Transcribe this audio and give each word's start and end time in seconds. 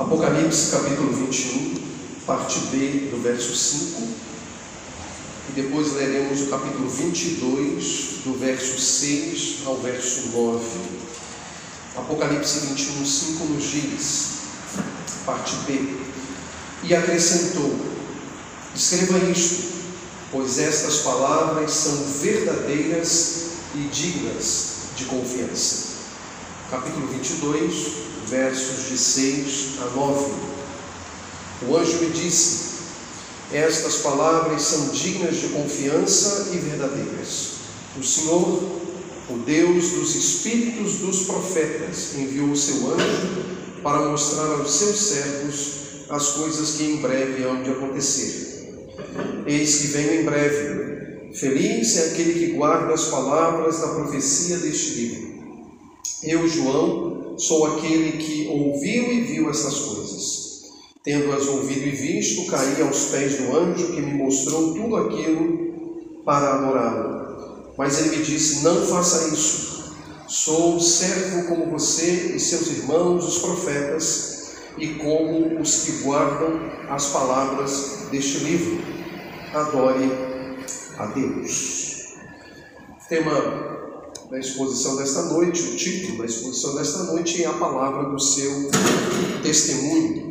Apocalipse 0.00 0.70
capítulo 0.70 1.12
21, 1.12 1.74
parte 2.26 2.58
B, 2.70 3.10
do 3.10 3.22
verso 3.22 3.54
5. 3.54 4.00
E 5.50 5.52
depois 5.52 5.92
leremos 5.92 6.40
o 6.40 6.46
capítulo 6.46 6.88
22, 6.88 8.22
do 8.24 8.38
verso 8.38 8.80
6 8.80 9.58
ao 9.66 9.76
verso 9.76 10.30
9. 10.32 10.64
Apocalipse 11.98 12.60
21, 12.60 13.04
5 13.04 13.44
nos 13.44 13.62
diz, 13.62 14.28
parte 15.26 15.54
B. 15.66 15.96
E 16.84 16.94
acrescentou: 16.94 17.76
Escreva 18.74 19.18
isto, 19.30 19.64
pois 20.32 20.58
estas 20.58 21.00
palavras 21.00 21.72
são 21.72 22.04
verdadeiras 22.22 23.48
e 23.74 23.80
dignas 23.92 24.76
de 24.96 25.04
confiança. 25.04 25.90
Capítulo 26.70 27.06
22, 27.08 28.09
versos 28.26 28.88
de 28.88 28.98
6 28.98 29.78
a 29.82 29.84
9. 29.96 30.32
O 31.68 31.76
anjo 31.76 31.98
me 31.98 32.10
disse: 32.10 32.70
Estas 33.52 33.96
palavras 33.98 34.62
são 34.62 34.88
dignas 34.88 35.36
de 35.36 35.48
confiança 35.48 36.50
e 36.52 36.58
verdadeiras. 36.58 37.50
O 37.98 38.02
Senhor, 38.02 38.62
o 39.28 39.38
Deus 39.44 39.90
dos 39.90 40.14
espíritos 40.14 40.98
dos 40.98 41.22
profetas, 41.24 42.14
enviou 42.16 42.50
o 42.50 42.56
seu 42.56 42.94
anjo 42.94 43.44
para 43.82 44.08
mostrar 44.08 44.46
aos 44.46 44.70
seus 44.70 44.98
servos 44.98 45.80
as 46.08 46.28
coisas 46.32 46.72
que 46.72 46.84
em 46.84 46.96
breve 46.96 47.44
hão 47.44 47.62
de 47.62 47.70
acontecer. 47.70 48.50
Eis 49.46 49.76
que 49.76 49.86
venho 49.88 50.20
em 50.20 50.24
breve. 50.24 50.90
Feliz 51.34 51.96
é 51.96 52.06
aquele 52.06 52.34
que 52.34 52.52
guarda 52.54 52.92
as 52.92 53.06
palavras 53.06 53.80
da 53.80 53.88
profecia 53.88 54.58
deste 54.58 54.90
livro. 54.94 55.30
Eu, 56.22 56.46
João, 56.48 57.09
sou 57.40 57.64
aquele 57.66 58.18
que 58.18 58.48
ouviu 58.48 59.12
e 59.12 59.20
viu 59.22 59.50
essas 59.50 59.74
coisas. 59.78 60.50
Tendo-as 61.02 61.46
ouvido 61.48 61.86
e 61.86 61.90
visto, 61.90 62.50
caí 62.50 62.82
aos 62.82 63.06
pés 63.06 63.38
do 63.38 63.56
anjo 63.56 63.86
que 63.86 64.00
me 64.00 64.12
mostrou 64.12 64.74
tudo 64.74 64.96
aquilo 64.96 66.22
para 66.24 66.54
adorá-lo. 66.54 67.72
Mas 67.78 67.98
ele 67.98 68.18
me 68.18 68.22
disse: 68.22 68.62
Não 68.62 68.86
faça 68.86 69.32
isso. 69.32 69.94
Sou 70.28 70.78
servo 70.78 71.48
como 71.48 71.70
você 71.70 72.34
e 72.36 72.38
seus 72.38 72.68
irmãos, 72.68 73.26
os 73.26 73.38
profetas, 73.38 74.52
e 74.76 74.88
como 74.94 75.60
os 75.60 75.84
que 75.84 75.92
guardam 76.02 76.60
as 76.88 77.06
palavras 77.06 78.06
deste 78.10 78.38
livro. 78.44 78.78
Adore 79.54 80.10
a 80.98 81.06
Deus. 81.06 82.14
Tema 83.08 83.69
da 84.30 84.38
exposição 84.38 84.96
desta 84.96 85.22
noite, 85.22 85.60
o 85.60 85.76
título 85.76 86.18
da 86.18 86.24
exposição 86.24 86.76
desta 86.76 87.02
noite 87.02 87.42
é 87.42 87.46
a 87.46 87.52
palavra 87.54 88.08
do 88.08 88.20
seu 88.20 88.70
testemunho. 89.42 90.30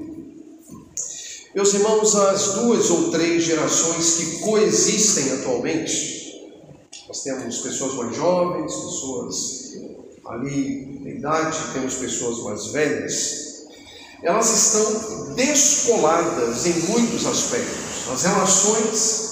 Meus 1.53 1.73
irmãos, 1.73 2.15
as 2.15 2.53
duas 2.53 2.89
ou 2.89 3.11
três 3.11 3.43
gerações 3.43 4.15
que 4.15 4.39
coexistem 4.39 5.33
atualmente, 5.33 6.17
nós 7.09 7.23
temos 7.23 7.57
pessoas 7.57 7.95
mais 7.95 8.15
jovens, 8.15 8.73
pessoas 8.73 9.73
ali 10.25 10.99
na 11.01 11.09
idade, 11.09 11.57
temos 11.73 11.95
pessoas 11.95 12.43
mais 12.43 12.67
velhas, 12.67 13.65
elas 14.23 14.49
estão 14.49 15.33
descoladas 15.33 16.65
em 16.67 16.73
muitos 16.87 17.25
aspectos. 17.25 18.09
As 18.11 18.23
relações 18.23 19.28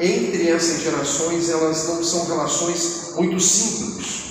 entre 0.00 0.48
essas 0.48 0.82
gerações, 0.82 1.48
elas 1.48 1.86
não 1.88 2.02
são 2.02 2.26
relações 2.26 3.12
muito 3.16 3.40
simples. 3.40 4.28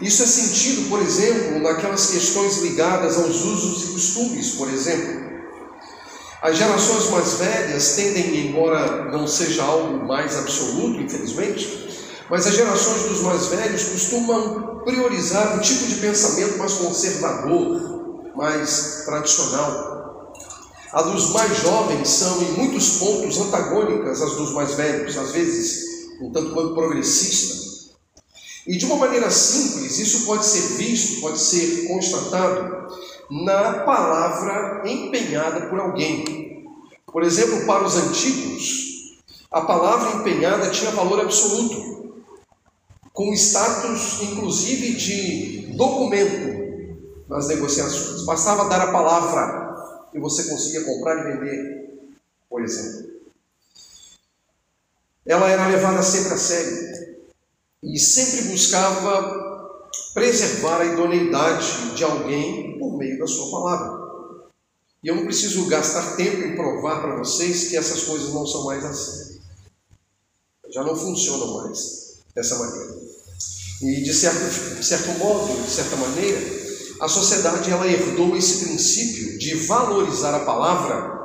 Isso 0.00 0.22
é 0.22 0.26
sentido, 0.26 0.88
por 0.88 1.00
exemplo, 1.02 1.60
naquelas 1.60 2.06
questões 2.06 2.58
ligadas 2.62 3.18
aos 3.18 3.42
usos 3.42 3.88
e 3.88 3.92
costumes, 3.92 4.52
por 4.52 4.68
exemplo. 4.68 5.30
As 6.42 6.56
gerações 6.56 7.10
mais 7.10 7.34
velhas 7.34 7.96
tendem, 7.96 8.48
embora 8.48 9.10
não 9.10 9.26
seja 9.26 9.62
algo 9.62 10.06
mais 10.06 10.38
absoluto, 10.38 10.98
infelizmente, 10.98 11.90
mas 12.30 12.46
as 12.46 12.54
gerações 12.54 13.02
dos 13.02 13.20
mais 13.20 13.48
velhos 13.48 13.84
costumam 13.84 14.80
priorizar 14.84 15.56
um 15.56 15.60
tipo 15.60 15.86
de 15.86 15.96
pensamento 15.96 16.56
mais 16.56 16.72
conservador, 16.74 18.32
mais 18.34 19.02
tradicional. 19.04 19.89
A 20.92 21.02
dos 21.02 21.30
mais 21.30 21.58
jovens 21.58 22.08
são, 22.08 22.42
em 22.42 22.52
muitos 22.52 22.98
pontos, 22.98 23.38
antagônicas 23.38 24.20
às 24.20 24.34
dos 24.34 24.52
mais 24.52 24.74
velhos, 24.74 25.16
às 25.16 25.30
vezes, 25.30 26.10
um 26.20 26.32
tanto 26.32 26.52
quanto 26.52 26.74
progressista. 26.74 27.60
E 28.66 28.76
de 28.76 28.86
uma 28.86 28.96
maneira 28.96 29.30
simples, 29.30 29.98
isso 29.98 30.26
pode 30.26 30.44
ser 30.44 30.76
visto, 30.76 31.20
pode 31.20 31.38
ser 31.38 31.86
constatado 31.86 32.88
na 33.30 33.84
palavra 33.84 34.82
empenhada 34.84 35.68
por 35.68 35.78
alguém. 35.78 36.66
Por 37.06 37.22
exemplo, 37.22 37.64
para 37.66 37.84
os 37.84 37.96
antigos, 37.96 39.20
a 39.50 39.60
palavra 39.60 40.20
empenhada 40.20 40.70
tinha 40.70 40.90
valor 40.90 41.20
absoluto, 41.20 42.24
com 43.12 43.32
status, 43.32 44.22
inclusive, 44.22 44.94
de 44.94 45.76
documento 45.76 47.28
nas 47.28 47.46
negociações. 47.46 48.24
Bastava 48.24 48.68
dar 48.68 48.80
a 48.80 48.92
palavra 48.92 49.69
que 50.10 50.18
você 50.18 50.44
conseguia 50.44 50.84
comprar 50.84 51.18
e 51.18 51.32
vender, 51.32 51.98
por 52.48 52.62
exemplo. 52.62 53.10
Ela 55.26 55.48
era 55.48 55.68
levada 55.68 56.02
sempre 56.02 56.34
a 56.34 56.36
sério 56.36 57.16
e 57.82 57.98
sempre 57.98 58.48
buscava 58.48 59.50
preservar 60.12 60.80
a 60.80 60.86
idoneidade 60.86 61.94
de 61.94 62.04
alguém 62.04 62.78
por 62.78 62.96
meio 62.96 63.18
da 63.18 63.26
sua 63.26 63.50
palavra. 63.50 64.00
E 65.02 65.08
eu 65.08 65.16
não 65.16 65.24
preciso 65.24 65.66
gastar 65.66 66.16
tempo 66.16 66.42
em 66.42 66.56
provar 66.56 67.00
para 67.00 67.16
vocês 67.16 67.68
que 67.68 67.76
essas 67.76 68.04
coisas 68.04 68.34
não 68.34 68.46
são 68.46 68.64
mais 68.64 68.84
assim. 68.84 69.40
Já 70.70 70.82
não 70.84 70.94
funcionam 70.94 71.62
mais 71.62 72.18
dessa 72.34 72.58
maneira. 72.58 73.00
E 73.82 74.02
de 74.02 74.12
certo, 74.12 74.76
de 74.76 74.84
certo 74.84 75.18
modo, 75.18 75.62
de 75.62 75.70
certa 75.70 75.96
maneira, 75.96 76.38
a 77.00 77.08
sociedade 77.08 77.70
ela 77.70 77.86
herdou 77.86 78.36
esse 78.36 78.66
princípio 78.66 79.38
de 79.38 79.54
valorizar 79.66 80.34
a 80.34 80.40
palavra, 80.40 81.18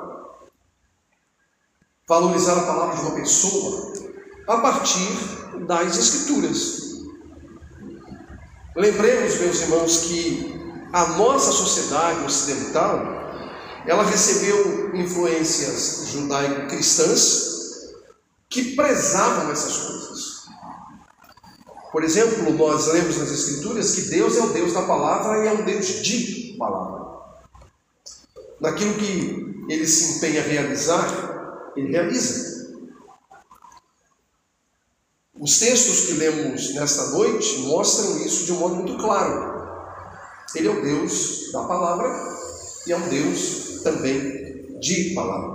valorizar 2.07 2.57
a 2.57 2.63
palavra 2.63 2.95
de 2.95 3.01
uma 3.01 3.15
pessoa 3.15 3.93
a 4.47 4.57
partir 4.57 5.65
das 5.67 5.97
escrituras. 5.97 6.85
Lembremos, 8.75 9.37
meus 9.39 9.61
irmãos, 9.61 9.97
que 9.97 10.55
a 10.93 11.07
nossa 11.17 11.51
sociedade 11.51 12.23
ocidental 12.23 13.15
ela 13.85 14.03
recebeu 14.03 14.95
influências 14.95 16.07
judaico-cristãs 16.07 17.55
que 18.49 18.75
prezavam 18.75 19.51
essas 19.51 19.77
coisas. 19.77 20.04
Por 21.95 22.03
exemplo, 22.03 22.51
nós 22.51 22.87
lemos 22.87 23.17
nas 23.19 23.31
Escrituras 23.31 23.95
que 23.95 24.01
Deus 24.09 24.35
é 24.35 24.41
o 24.41 24.49
Deus 24.49 24.73
da 24.73 24.81
palavra 24.81 25.45
e 25.45 25.47
é 25.47 25.53
um 25.53 25.63
Deus 25.63 26.03
de 26.03 26.53
palavra. 26.59 27.05
Naquilo 28.59 28.95
que 28.95 29.63
ele 29.69 29.87
se 29.87 30.17
empenha 30.17 30.41
a 30.41 30.43
realizar, 30.43 31.71
ele 31.73 31.93
realiza. 31.93 32.83
Os 35.39 35.57
textos 35.57 36.07
que 36.07 36.13
lemos 36.15 36.75
nesta 36.75 37.11
noite 37.11 37.59
mostram 37.59 38.17
isso 38.25 38.43
de 38.43 38.51
um 38.51 38.59
modo 38.59 38.75
muito 38.75 38.97
claro. 38.97 39.87
Ele 40.53 40.67
é 40.67 40.71
o 40.71 40.81
Deus 40.81 41.49
da 41.53 41.63
palavra 41.63 42.13
e 42.85 42.91
é 42.91 42.97
um 42.97 43.07
Deus 43.07 43.79
também 43.83 44.77
de 44.81 45.13
palavra. 45.15 45.54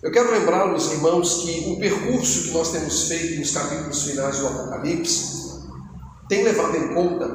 Eu 0.00 0.12
quero 0.12 0.30
lembrar-los, 0.30 0.92
irmãos, 0.92 1.42
que 1.42 1.70
o 1.70 1.76
percurso 1.76 2.44
que 2.44 2.50
nós 2.52 2.70
temos 2.70 3.08
feito 3.08 3.40
nos 3.40 3.50
capítulos 3.50 4.04
finais 4.04 4.38
do 4.38 4.46
Apocalipse 4.46 5.58
tem 6.28 6.44
levado 6.44 6.76
em 6.76 6.94
conta 6.94 7.26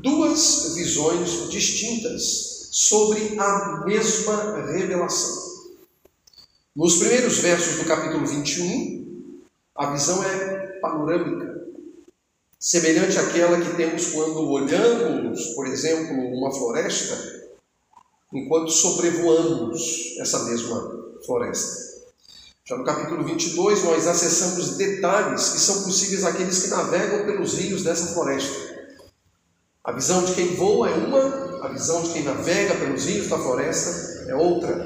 duas 0.00 0.74
visões 0.76 1.50
distintas 1.50 2.68
sobre 2.70 3.36
a 3.36 3.84
mesma 3.84 4.64
revelação. 4.70 5.48
Nos 6.76 6.98
primeiros 6.98 7.38
versos 7.38 7.78
do 7.78 7.84
capítulo 7.84 8.24
21, 8.24 9.32
a 9.74 9.90
visão 9.90 10.22
é 10.22 10.78
panorâmica, 10.80 11.66
semelhante 12.60 13.18
àquela 13.18 13.60
que 13.60 13.74
temos 13.76 14.12
quando 14.12 14.48
olhamos, 14.48 15.46
por 15.48 15.66
exemplo, 15.66 16.14
uma 16.16 16.52
floresta, 16.52 17.18
enquanto 18.32 18.70
sobrevoamos 18.70 20.16
essa 20.20 20.44
mesma 20.44 21.18
floresta. 21.26 21.87
Já 22.68 22.76
no 22.76 22.84
capítulo 22.84 23.24
22, 23.24 23.82
nós 23.84 24.06
acessamos 24.06 24.76
detalhes 24.76 25.48
que 25.48 25.58
são 25.58 25.84
possíveis 25.84 26.22
àqueles 26.22 26.64
que 26.64 26.68
navegam 26.68 27.24
pelos 27.24 27.54
rios 27.54 27.82
dessa 27.82 28.08
floresta. 28.08 28.54
A 29.82 29.90
visão 29.90 30.22
de 30.22 30.34
quem 30.34 30.54
voa 30.54 30.90
é 30.90 30.94
uma, 30.94 31.64
a 31.64 31.68
visão 31.68 32.02
de 32.02 32.10
quem 32.10 32.24
navega 32.24 32.74
pelos 32.74 33.06
rios 33.06 33.28
da 33.28 33.38
floresta 33.38 34.28
é 34.28 34.34
outra. 34.34 34.84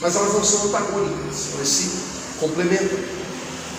Mas 0.00 0.16
elas 0.16 0.32
não 0.32 0.42
são 0.42 0.68
antagônicas, 0.68 1.52
elas 1.56 1.68
se 1.68 2.38
complementam. 2.40 2.98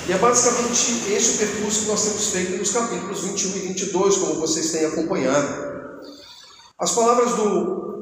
E 0.07 0.11
é 0.11 0.17
basicamente 0.19 1.11
esse 1.11 1.33
o 1.33 1.47
percurso 1.47 1.81
que 1.81 1.87
nós 1.87 2.03
temos 2.03 2.27
feito 2.27 2.57
nos 2.57 2.71
capítulos 2.71 3.21
21 3.21 3.49
e 3.55 3.59
22, 3.69 4.17
como 4.17 4.35
vocês 4.35 4.71
têm 4.71 4.85
acompanhado. 4.85 5.97
As 6.77 6.91
palavras 6.91 7.33
do 7.37 7.96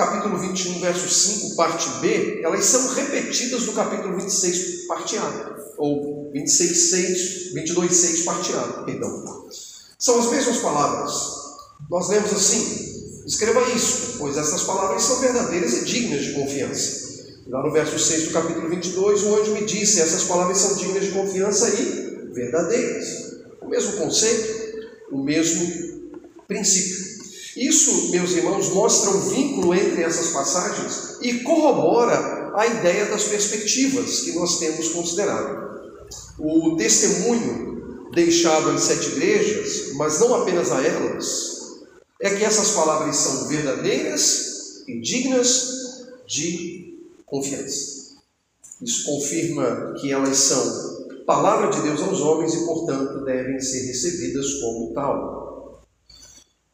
capítulo 0.00 0.38
21, 0.38 0.80
verso 0.80 1.08
5, 1.08 1.56
parte 1.56 1.90
B, 2.00 2.40
elas 2.42 2.64
são 2.64 2.94
repetidas 2.94 3.66
no 3.66 3.74
capítulo 3.74 4.16
26, 4.16 4.86
parte 4.86 5.18
A, 5.18 5.56
ou 5.76 6.30
26, 6.32 6.90
6, 6.90 7.52
22, 7.52 7.94
6, 7.94 8.22
parte 8.22 8.52
A, 8.54 8.82
perdão. 8.84 9.46
São 9.98 10.18
as 10.18 10.30
mesmas 10.30 10.56
palavras. 10.58 11.12
Nós 11.90 12.08
lemos 12.08 12.32
assim: 12.32 13.22
escreva 13.26 13.60
isso, 13.72 14.16
pois 14.18 14.38
essas 14.38 14.62
palavras 14.62 15.02
são 15.02 15.20
verdadeiras 15.20 15.74
e 15.74 15.84
dignas 15.84 16.24
de 16.24 16.32
confiança. 16.32 17.10
Lá 17.48 17.62
no 17.62 17.70
verso 17.70 17.98
6 17.98 18.28
do 18.28 18.30
capítulo 18.30 18.70
22, 18.70 19.22
o 19.24 19.36
anjo 19.36 19.52
me 19.52 19.66
disse: 19.66 20.00
essas 20.00 20.24
palavras 20.24 20.56
são 20.56 20.76
dignas 20.76 21.04
de 21.04 21.10
confiança 21.10 21.68
e 21.68 22.32
verdadeiras. 22.32 23.34
O 23.60 23.68
mesmo 23.68 23.98
conceito, 23.98 24.88
o 25.12 25.22
mesmo 25.22 26.10
princípio. 26.48 27.19
Isso, 27.56 28.10
meus 28.10 28.30
irmãos, 28.32 28.68
mostra 28.68 29.10
um 29.10 29.28
vínculo 29.28 29.74
entre 29.74 30.02
essas 30.02 30.28
passagens 30.28 31.18
e 31.20 31.40
corrobora 31.40 32.52
a 32.54 32.66
ideia 32.66 33.06
das 33.06 33.24
perspectivas 33.24 34.20
que 34.20 34.32
nós 34.32 34.58
temos 34.58 34.88
considerado. 34.90 35.70
O 36.38 36.76
testemunho 36.76 38.08
deixado 38.12 38.70
às 38.70 38.82
sete 38.82 39.08
igrejas, 39.10 39.92
mas 39.94 40.18
não 40.20 40.34
apenas 40.34 40.70
a 40.72 40.82
elas, 40.84 41.60
é 42.20 42.30
que 42.30 42.44
essas 42.44 42.70
palavras 42.72 43.16
são 43.16 43.48
verdadeiras 43.48 44.84
e 44.86 45.00
dignas 45.00 46.06
de 46.26 46.98
confiança. 47.26 48.00
Isso 48.82 49.04
confirma 49.04 49.94
que 50.00 50.12
elas 50.12 50.36
são 50.36 50.90
palavra 51.26 51.70
de 51.70 51.82
Deus 51.82 52.00
aos 52.02 52.20
homens 52.20 52.54
e, 52.54 52.64
portanto, 52.64 53.24
devem 53.24 53.60
ser 53.60 53.86
recebidas 53.86 54.54
como 54.54 54.92
tal. 54.92 55.39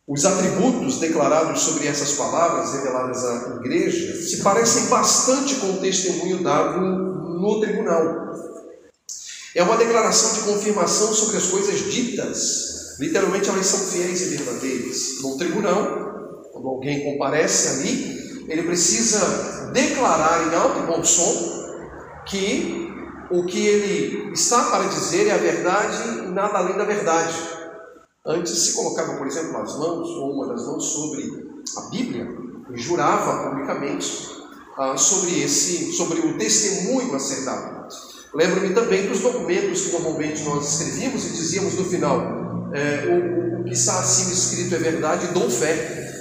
Os 0.08 0.24
atributos 0.24 1.00
declarados 1.00 1.62
sobre 1.62 1.88
essas 1.88 2.12
palavras 2.12 2.72
reveladas 2.74 3.24
à 3.24 3.56
igreja 3.56 4.22
se 4.22 4.40
parecem 4.40 4.86
bastante 4.86 5.56
com 5.56 5.72
o 5.72 5.80
testemunho 5.80 6.44
dado 6.44 6.80
no 6.80 7.60
tribunal. 7.60 8.26
É 9.52 9.64
uma 9.64 9.76
declaração 9.76 10.34
de 10.34 10.52
confirmação 10.52 11.12
sobre 11.12 11.38
as 11.38 11.46
coisas 11.46 11.90
ditas. 11.90 12.96
Literalmente, 13.00 13.48
elas 13.48 13.66
são 13.66 13.80
fiéis 13.80 14.22
e 14.22 14.36
verdadeiras. 14.36 15.22
No 15.22 15.36
tribunal, 15.36 16.50
quando 16.52 16.68
alguém 16.68 17.02
comparece 17.04 17.80
ali, 17.80 18.46
ele 18.48 18.62
precisa 18.62 19.70
declarar 19.72 20.46
em 20.46 20.54
alto 20.54 20.78
e 20.78 20.86
bom 20.86 21.02
som 21.02 21.66
que 22.26 22.92
o 23.28 23.44
que 23.44 23.66
ele 23.66 24.32
está 24.32 24.70
para 24.70 24.84
dizer 24.84 25.26
é 25.26 25.32
a 25.32 25.36
verdade 25.36 26.26
e 26.26 26.28
nada 26.28 26.58
além 26.58 26.76
da 26.76 26.84
verdade. 26.84 27.55
Antes 28.26 28.58
se 28.58 28.72
colocava, 28.72 29.14
por 29.14 29.26
exemplo, 29.26 29.56
as 29.58 29.78
mãos 29.78 30.08
ou 30.08 30.32
uma 30.32 30.48
das 30.48 30.66
mãos 30.66 30.84
sobre 30.84 31.46
a 31.76 31.80
Bíblia 31.82 32.26
e 32.74 32.76
jurava 32.76 33.48
publicamente 33.50 34.28
ah, 34.76 34.96
sobre 34.96 35.40
esse, 35.42 35.92
sobre 35.92 36.18
o 36.20 36.36
testemunho 36.36 37.14
a 37.14 37.20
ser 37.20 37.44
dado. 37.44 37.86
Lembro-me 38.34 38.74
também 38.74 39.06
dos 39.06 39.20
documentos 39.20 39.82
que 39.82 39.92
normalmente 39.92 40.42
nós 40.42 40.72
escrevíamos 40.72 41.24
e 41.24 41.30
dizíamos 41.30 41.74
no 41.74 41.84
final: 41.84 42.70
é, 42.74 43.06
o, 43.06 43.60
o, 43.60 43.64
que 43.64 43.72
está 43.72 44.00
acima 44.00 44.32
escrito 44.32 44.74
é 44.74 44.78
verdade, 44.78 45.28
dou 45.28 45.48
fé, 45.48 46.12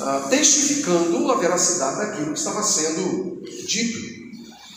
ah, 0.00 0.26
testificando 0.30 1.32
a 1.32 1.36
veracidade 1.36 1.96
daquilo 1.96 2.32
que 2.32 2.38
estava 2.38 2.62
sendo 2.62 3.42
dito. 3.66 4.12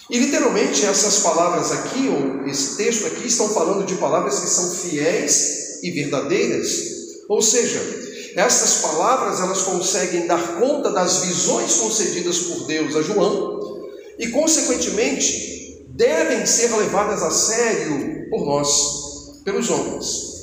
E 0.10 0.20
literalmente 0.20 0.86
essas 0.86 1.20
palavras 1.20 1.72
aqui, 1.72 2.10
ou 2.10 2.48
esse 2.48 2.78
texto 2.78 3.06
aqui, 3.06 3.28
estão 3.28 3.48
falando 3.50 3.86
de 3.86 3.96
palavras 3.96 4.40
que 4.40 4.48
são 4.48 4.72
fiéis 4.72 5.65
e 5.86 5.92
verdadeiras. 5.92 6.68
Ou 7.30 7.42
seja, 7.42 7.80
estas 8.36 8.82
palavras 8.82 9.40
elas 9.40 9.62
conseguem 9.62 10.26
dar 10.26 10.60
conta 10.60 10.90
das 10.90 11.26
visões 11.26 11.76
concedidas 11.76 12.40
por 12.40 12.66
Deus 12.66 12.96
a 12.96 13.02
João 13.02 13.90
e, 14.18 14.28
consequentemente, 14.30 15.86
devem 15.90 16.46
ser 16.46 16.76
levadas 16.76 17.22
a 17.22 17.30
sério 17.30 18.30
por 18.30 18.46
nós, 18.46 19.42
pelos 19.46 19.70
homens. 19.70 20.36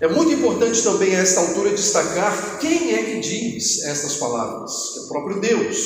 É 0.00 0.08
muito 0.08 0.32
importante 0.32 0.82
também 0.82 1.14
a 1.14 1.20
esta 1.20 1.40
altura 1.40 1.70
destacar 1.70 2.58
quem 2.58 2.94
é 2.94 3.02
que 3.02 3.20
diz 3.20 3.82
estas 3.84 4.16
palavras, 4.16 4.72
é 4.96 5.00
o 5.00 5.08
próprio 5.08 5.40
Deus. 5.40 5.76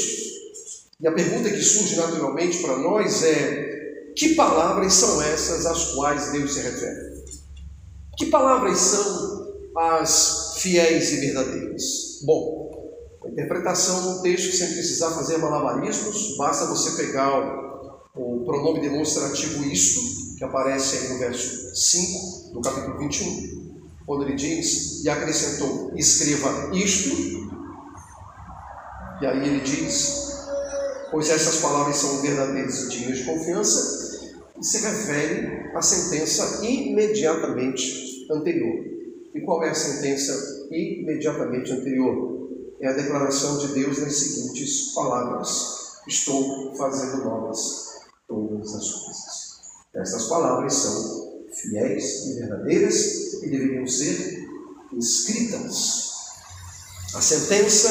E 1.01 1.07
a 1.07 1.13
pergunta 1.13 1.51
que 1.51 1.63
surge 1.63 1.97
naturalmente 1.97 2.59
para 2.59 2.79
nós 2.79 3.23
é: 3.23 4.13
que 4.17 4.35
palavras 4.35 4.93
são 4.95 5.23
essas 5.23 5.67
às 5.67 5.93
quais 5.95 6.33
Deus 6.33 6.55
se 6.55 6.61
refere? 6.61 7.12
Que 8.23 8.31
palavras 8.31 8.79
são 8.79 9.53
as 9.77 10.55
fiéis 10.59 11.11
e 11.11 11.17
verdadeiras? 11.17 12.21
Bom, 12.23 12.71
a 13.25 13.29
interpretação 13.29 14.01
do 14.15 14.23
texto, 14.23 14.57
sem 14.57 14.75
precisar 14.75 15.11
fazer 15.11 15.39
malabarismos, 15.39 16.37
basta 16.37 16.67
você 16.67 17.03
pegar 17.03 18.07
o, 18.15 18.43
o 18.43 18.45
pronome 18.45 18.81
demonstrativo 18.81 19.65
isto, 19.65 20.37
que 20.39 20.45
aparece 20.45 20.99
aí 20.99 21.09
no 21.09 21.19
verso 21.19 21.75
5 21.75 22.53
do 22.53 22.61
capítulo 22.61 22.97
21, 22.99 23.83
quando 24.07 24.23
ele 24.23 24.37
diz, 24.37 25.05
e 25.05 25.11
acrescentou, 25.11 25.91
escreva 25.97 26.71
isto, 26.77 27.17
e 29.21 29.27
aí 29.27 29.49
ele 29.49 29.61
diz, 29.63 30.47
pois 31.11 31.29
essas 31.29 31.57
palavras 31.57 31.97
são 31.97 32.23
verdadeiras 32.23 32.85
e 32.85 32.89
dignas 32.89 33.19
de 33.19 33.25
confiança, 33.25 34.31
e 34.61 34.65
se 34.65 34.79
refere 34.79 35.73
à 35.75 35.83
sentença 35.83 36.65
imediatamente 36.65 38.12
anterior. 38.31 38.93
E 39.35 39.41
qual 39.41 39.63
é 39.65 39.71
a 39.71 39.75
sentença 39.75 40.69
imediatamente 40.71 41.73
anterior? 41.73 42.49
É 42.81 42.89
a 42.89 42.93
declaração 42.93 43.59
de 43.59 43.69
Deus 43.69 43.99
nas 43.99 44.15
seguintes 44.15 44.93
palavras: 44.93 46.01
Estou 46.07 46.75
fazendo 46.75 47.25
novas 47.25 48.01
todas 48.29 48.75
as 48.75 48.93
coisas. 48.93 49.43
Estas 49.95 50.27
palavras 50.27 50.75
são 50.75 51.45
fiéis 51.53 52.27
e 52.27 52.41
verdadeiras 52.41 53.35
e 53.43 53.49
deveriam 53.49 53.87
ser 53.87 54.49
escritas. 54.97 56.11
A 57.15 57.21
sentença 57.21 57.89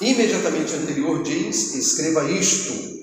imediatamente 0.00 0.74
anterior 0.74 1.22
diz: 1.22 1.74
escreva 1.74 2.30
isto. 2.30 2.94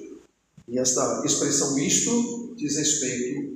E 0.67 0.79
esta 0.79 1.23
expressão 1.25 1.77
isto 1.77 2.53
diz 2.55 2.77
respeito 2.77 3.50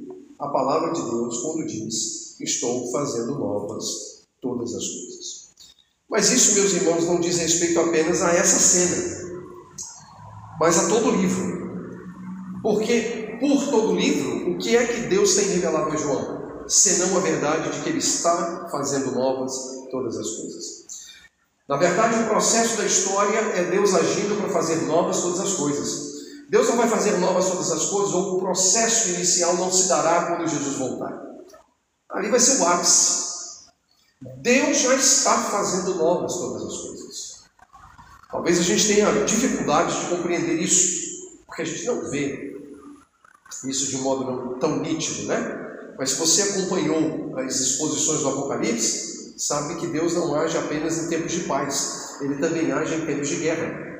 à 0.46 0.50
palavra 0.50 0.94
de 0.94 1.02
Deus 1.02 1.42
quando 1.42 1.66
diz 1.66 2.40
estou 2.40 2.92
fazendo 2.92 3.38
novas 3.38 4.26
todas 4.42 4.74
as 4.74 4.86
coisas. 4.88 5.46
Mas 6.10 6.32
isso, 6.32 6.56
meus 6.56 6.74
irmãos, 6.74 7.06
não 7.06 7.20
diz 7.20 7.38
respeito 7.38 7.80
apenas 7.80 8.22
a 8.22 8.34
essa 8.34 8.60
cena, 8.60 9.42
mas 10.60 10.78
a 10.78 10.88
todo 10.88 11.10
o 11.10 11.16
livro. 11.16 11.56
Porque 12.62 13.38
por 13.40 13.70
todo 13.70 13.92
o 13.92 13.96
livro, 13.96 14.52
o 14.52 14.58
que 14.58 14.76
é 14.76 14.86
que 14.86 15.02
Deus 15.08 15.36
tem 15.36 15.50
revelado 15.50 15.92
a 15.92 15.96
João? 15.98 16.64
Senão 16.68 17.18
a 17.18 17.20
verdade 17.20 17.72
de 17.72 17.84
que 17.84 17.90
ele 17.90 18.00
está 18.00 18.68
fazendo 18.72 19.12
novas 19.12 19.54
todas 19.92 20.18
as 20.18 20.30
coisas. 20.32 20.86
Na 21.68 21.78
verdade, 21.78 22.24
o 22.24 22.28
processo 22.28 22.78
da 22.78 22.86
história 22.86 23.38
é 23.38 23.64
Deus 23.66 23.94
agindo 23.96 24.40
para 24.40 24.50
fazer 24.50 24.84
novas 24.84 25.22
todas 25.22 25.40
as 25.40 25.54
coisas. 25.54 26.05
Deus 26.50 26.68
não 26.70 26.78
vai 26.78 26.88
fazer 26.88 27.18
novas 27.18 27.50
todas 27.50 27.72
as 27.72 27.86
coisas, 27.86 28.14
ou 28.14 28.38
o 28.38 28.40
processo 28.40 29.10
inicial 29.10 29.56
não 29.56 29.72
se 29.72 29.88
dará 29.88 30.28
quando 30.28 30.48
Jesus 30.48 30.78
voltar. 30.78 31.22
Ali 32.10 32.30
vai 32.30 32.40
ser 32.40 32.62
o 32.62 32.68
ápice. 32.68 33.26
Deus 34.38 34.78
já 34.80 34.96
está 34.96 35.38
fazendo 35.44 35.96
novas 35.96 36.34
todas 36.34 36.64
as 36.64 36.78
coisas. 36.78 37.36
Talvez 38.32 38.60
a 38.60 38.64
gente 38.64 38.88
tenha 38.88 39.26
dificuldade 39.26 40.00
de 40.00 40.08
compreender 40.08 40.62
isso, 40.62 41.34
porque 41.46 41.62
a 41.62 41.66
gente 41.66 41.86
não 41.86 42.10
vê 42.10 42.56
isso 43.64 43.88
de 43.88 43.98
um 43.98 44.02
modo 44.02 44.58
tão 44.60 44.80
nítido, 44.80 45.28
né? 45.28 45.94
Mas 45.98 46.12
se 46.12 46.20
você 46.20 46.42
acompanhou 46.42 47.38
as 47.40 47.60
exposições 47.60 48.22
do 48.22 48.30
Apocalipse, 48.30 49.34
sabe 49.38 49.76
que 49.76 49.88
Deus 49.88 50.14
não 50.14 50.36
age 50.36 50.58
apenas 50.58 50.98
em 50.98 51.10
tempos 51.10 51.32
de 51.32 51.42
paz, 51.42 52.18
ele 52.22 52.36
também 52.36 52.72
age 52.72 52.96
em 52.96 53.06
tempos 53.06 53.30
de 53.30 53.38
guerra. 53.38 53.95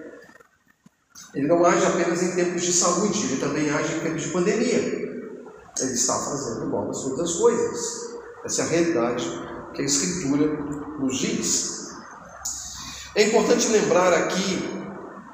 Ele 1.36 1.48
não 1.48 1.66
age 1.66 1.86
apenas 1.86 2.24
em 2.24 2.34
tempos 2.34 2.62
de 2.62 2.72
saúde, 2.72 3.26
ele 3.26 3.42
também 3.42 3.70
age 3.70 3.98
em 3.98 4.00
tempos 4.00 4.22
de 4.24 4.30
pandemia. 4.30 4.78
Ele 4.78 5.92
está 5.92 6.14
fazendo 6.14 6.68
novas 6.68 7.02
todas 7.02 7.30
as 7.30 7.36
coisas. 7.36 8.16
Essa 8.46 8.62
é 8.62 8.66
a 8.66 8.68
realidade 8.70 9.46
que 9.74 9.82
a 9.82 9.86
Escritura 9.86 10.48
nos 10.98 11.18
diz. 11.18 11.94
É 13.14 13.24
importante 13.24 13.68
lembrar 13.68 14.14
aqui 14.14 14.64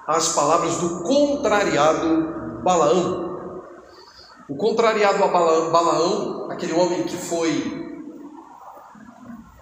as 0.08 0.30
palavras 0.30 0.78
do 0.78 1.04
contrariado 1.04 2.62
Balaão. 2.64 3.62
O 4.50 4.56
contrariado 4.56 5.24
a 5.24 5.28
Balaão, 5.28 6.50
aquele 6.50 6.74
homem 6.74 7.04
que 7.04 7.16
foi 7.16 8.10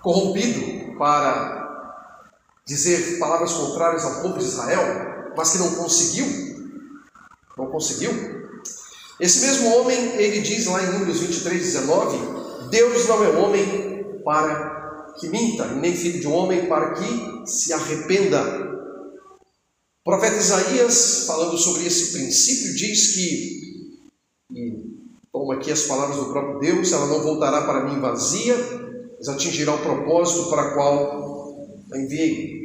corrompido 0.02 0.98
para 0.98 1.60
dizer 2.66 3.20
palavras 3.20 3.52
contrárias 3.54 4.06
ao 4.06 4.22
povo 4.22 4.38
de 4.38 4.46
Israel, 4.46 5.19
mas 5.40 5.52
que 5.52 5.58
não 5.58 5.74
conseguiu, 5.76 6.26
não 7.58 7.68
conseguiu, 7.68 8.12
esse 9.22 9.40
mesmo 9.40 9.74
homem, 9.74 9.98
ele 10.18 10.42
diz 10.42 10.66
lá 10.66 10.84
em 10.84 10.92
Números 10.92 11.22
23, 11.22 11.62
19: 11.62 12.70
Deus 12.70 13.08
não 13.08 13.24
é 13.24 13.30
homem 13.38 14.22
para 14.26 15.14
que 15.18 15.30
minta, 15.30 15.66
nem 15.76 15.96
filho 15.96 16.20
de 16.20 16.28
homem 16.28 16.68
para 16.68 16.94
que 16.94 17.50
se 17.50 17.72
arrependa. 17.72 18.42
O 20.02 20.12
profeta 20.12 20.36
Isaías, 20.36 21.24
falando 21.26 21.58
sobre 21.58 21.86
esse 21.86 22.12
princípio, 22.12 22.76
diz 22.76 23.14
que, 23.14 23.92
e 24.54 24.84
toma 25.32 25.54
aqui 25.54 25.72
as 25.72 25.84
palavras 25.84 26.18
do 26.18 26.34
próprio 26.34 26.60
Deus, 26.60 26.92
ela 26.92 27.08
não 27.08 27.24
voltará 27.24 27.62
para 27.62 27.86
mim 27.86 28.02
vazia, 28.02 28.58
mas 29.18 29.30
atingirá 29.30 29.74
o 29.74 29.82
propósito 29.82 30.50
para 30.50 30.74
qual 30.74 31.66
a 31.94 31.98
enviei. 31.98 32.59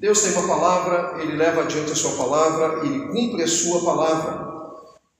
Deus 0.00 0.22
tem 0.22 0.32
uma 0.32 0.48
palavra, 0.48 1.22
ele 1.22 1.36
leva 1.36 1.60
adiante 1.60 1.92
a 1.92 1.94
sua 1.94 2.12
palavra, 2.12 2.86
ele 2.86 3.08
cumpre 3.08 3.42
a 3.42 3.46
sua 3.46 3.84
palavra. 3.84 4.48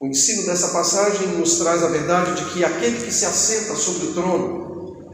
O 0.00 0.06
ensino 0.06 0.46
dessa 0.46 0.68
passagem 0.68 1.28
nos 1.37 1.58
traz 1.58 1.82
a 1.82 1.88
verdade 1.88 2.42
de 2.42 2.50
que 2.50 2.64
aquele 2.64 3.04
que 3.04 3.12
se 3.12 3.26
assenta 3.26 3.76
sobre 3.76 4.06
o 4.06 4.14
trono, 4.14 5.04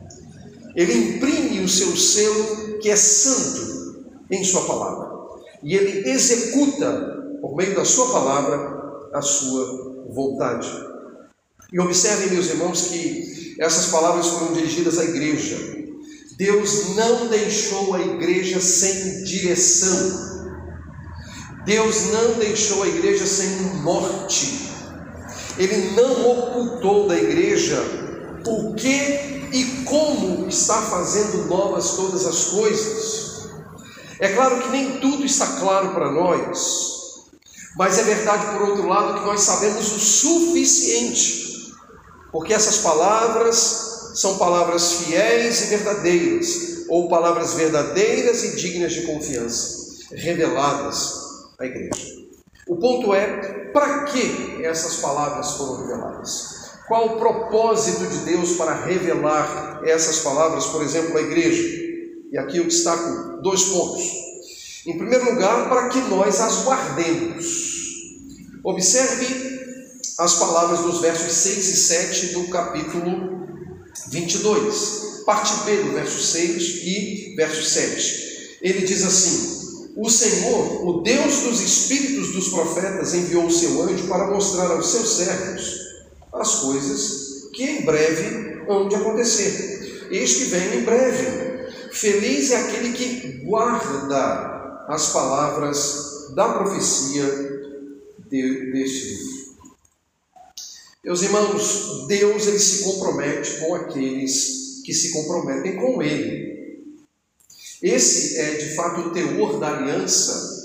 ele 0.76 1.16
imprime 1.16 1.64
o 1.64 1.68
seu 1.68 1.96
selo, 1.96 2.78
que 2.80 2.88
é 2.88 2.94
santo, 2.94 4.04
em 4.30 4.44
sua 4.44 4.64
palavra. 4.66 5.16
E 5.64 5.74
ele 5.74 6.10
executa, 6.10 7.24
por 7.42 7.56
meio 7.56 7.74
da 7.74 7.84
sua 7.84 8.12
palavra, 8.12 9.08
a 9.12 9.20
sua 9.20 10.04
vontade. 10.14 10.70
E 11.72 11.80
observem, 11.80 12.30
meus 12.30 12.46
irmãos, 12.46 12.82
que 12.82 13.56
essas 13.58 13.86
palavras 13.86 14.28
foram 14.28 14.52
dirigidas 14.52 14.96
à 15.00 15.04
igreja. 15.04 15.85
Deus 16.36 16.94
não 16.94 17.28
deixou 17.28 17.94
a 17.94 18.00
igreja 18.00 18.60
sem 18.60 19.24
direção. 19.24 20.36
Deus 21.64 22.12
não 22.12 22.34
deixou 22.34 22.82
a 22.82 22.88
igreja 22.88 23.26
sem 23.26 23.48
morte. 23.82 24.70
Ele 25.58 25.92
não 25.92 26.30
ocultou 26.30 27.08
da 27.08 27.16
igreja 27.16 27.82
o 28.46 28.74
que 28.74 29.48
e 29.52 29.82
como 29.84 30.46
está 30.46 30.82
fazendo 30.82 31.46
novas 31.46 31.92
todas 31.92 32.26
as 32.26 32.44
coisas. 32.46 33.48
É 34.20 34.28
claro 34.34 34.60
que 34.60 34.68
nem 34.68 35.00
tudo 35.00 35.24
está 35.24 35.46
claro 35.58 35.90
para 35.94 36.10
nós, 36.10 37.24
mas 37.76 37.98
é 37.98 38.02
verdade, 38.02 38.58
por 38.58 38.68
outro 38.68 38.86
lado, 38.86 39.20
que 39.20 39.26
nós 39.26 39.40
sabemos 39.40 39.92
o 39.92 39.98
suficiente, 39.98 41.74
porque 42.32 42.54
essas 42.54 42.78
palavras 42.78 43.95
são 44.16 44.38
palavras 44.38 44.94
fiéis 44.94 45.60
e 45.60 45.66
verdadeiras, 45.66 46.86
ou 46.88 47.06
palavras 47.06 47.52
verdadeiras 47.52 48.42
e 48.44 48.56
dignas 48.56 48.94
de 48.94 49.02
confiança, 49.02 50.06
reveladas 50.10 51.12
à 51.58 51.66
igreja. 51.66 52.16
O 52.66 52.76
ponto 52.76 53.14
é, 53.14 53.70
para 53.72 54.04
que 54.04 54.64
essas 54.64 54.96
palavras 54.96 55.52
foram 55.52 55.82
reveladas? 55.82 56.56
Qual 56.88 57.06
o 57.08 57.18
propósito 57.18 58.06
de 58.06 58.18
Deus 58.20 58.52
para 58.52 58.86
revelar 58.86 59.82
essas 59.84 60.20
palavras, 60.20 60.64
por 60.66 60.82
exemplo, 60.82 61.18
à 61.18 61.20
igreja? 61.20 61.62
E 62.32 62.38
aqui 62.38 62.56
eu 62.56 62.64
destaco 62.64 63.42
dois 63.42 63.64
pontos. 63.64 64.02
Em 64.86 64.96
primeiro 64.96 65.26
lugar, 65.26 65.68
para 65.68 65.88
que 65.90 66.00
nós 66.02 66.40
as 66.40 66.64
guardemos. 66.64 67.76
Observe 68.64 69.60
as 70.18 70.36
palavras 70.36 70.80
dos 70.80 71.00
versos 71.02 71.32
6 71.32 71.68
e 71.68 71.76
7 71.76 72.26
do 72.28 72.48
capítulo 72.48 73.45
22, 74.08 75.22
parte 75.24 75.64
B 75.64 75.76
do 75.82 75.92
verso 75.92 76.22
6 76.22 76.62
e 76.84 77.34
verso 77.36 77.62
7. 77.62 78.58
Ele 78.62 78.86
diz 78.86 79.04
assim: 79.04 79.56
o 79.96 80.10
Senhor, 80.10 80.86
o 80.86 81.00
Deus 81.00 81.40
dos 81.40 81.60
espíritos 81.62 82.32
dos 82.32 82.48
profetas, 82.48 83.14
enviou 83.14 83.46
o 83.46 83.50
seu 83.50 83.82
anjo 83.82 84.06
para 84.06 84.30
mostrar 84.30 84.70
aos 84.70 84.90
seus 84.90 85.16
servos 85.16 85.86
as 86.34 86.54
coisas 86.56 87.48
que 87.54 87.64
em 87.64 87.84
breve 87.86 88.62
hão 88.68 88.88
de 88.88 88.94
acontecer. 88.94 90.08
Eis 90.10 90.34
que 90.34 90.44
vem 90.44 90.80
em 90.80 90.84
breve. 90.84 91.56
Feliz 91.92 92.50
é 92.50 92.56
aquele 92.56 92.92
que 92.92 93.44
guarda 93.44 94.84
as 94.88 95.12
palavras 95.12 96.34
da 96.34 96.52
profecia 96.52 97.24
de, 98.28 98.72
deste 98.72 99.08
livro. 99.08 99.45
Meus 101.06 101.22
irmãos, 101.22 102.08
Deus 102.08 102.48
ele 102.48 102.58
se 102.58 102.82
compromete 102.82 103.60
com 103.60 103.76
aqueles 103.76 104.82
que 104.84 104.92
se 104.92 105.12
comprometem 105.12 105.76
com 105.76 106.02
Ele. 106.02 106.96
Esse 107.80 108.36
é 108.40 108.54
de 108.54 108.74
fato 108.74 109.02
o 109.02 109.10
teor 109.12 109.60
da 109.60 109.68
aliança 109.68 110.56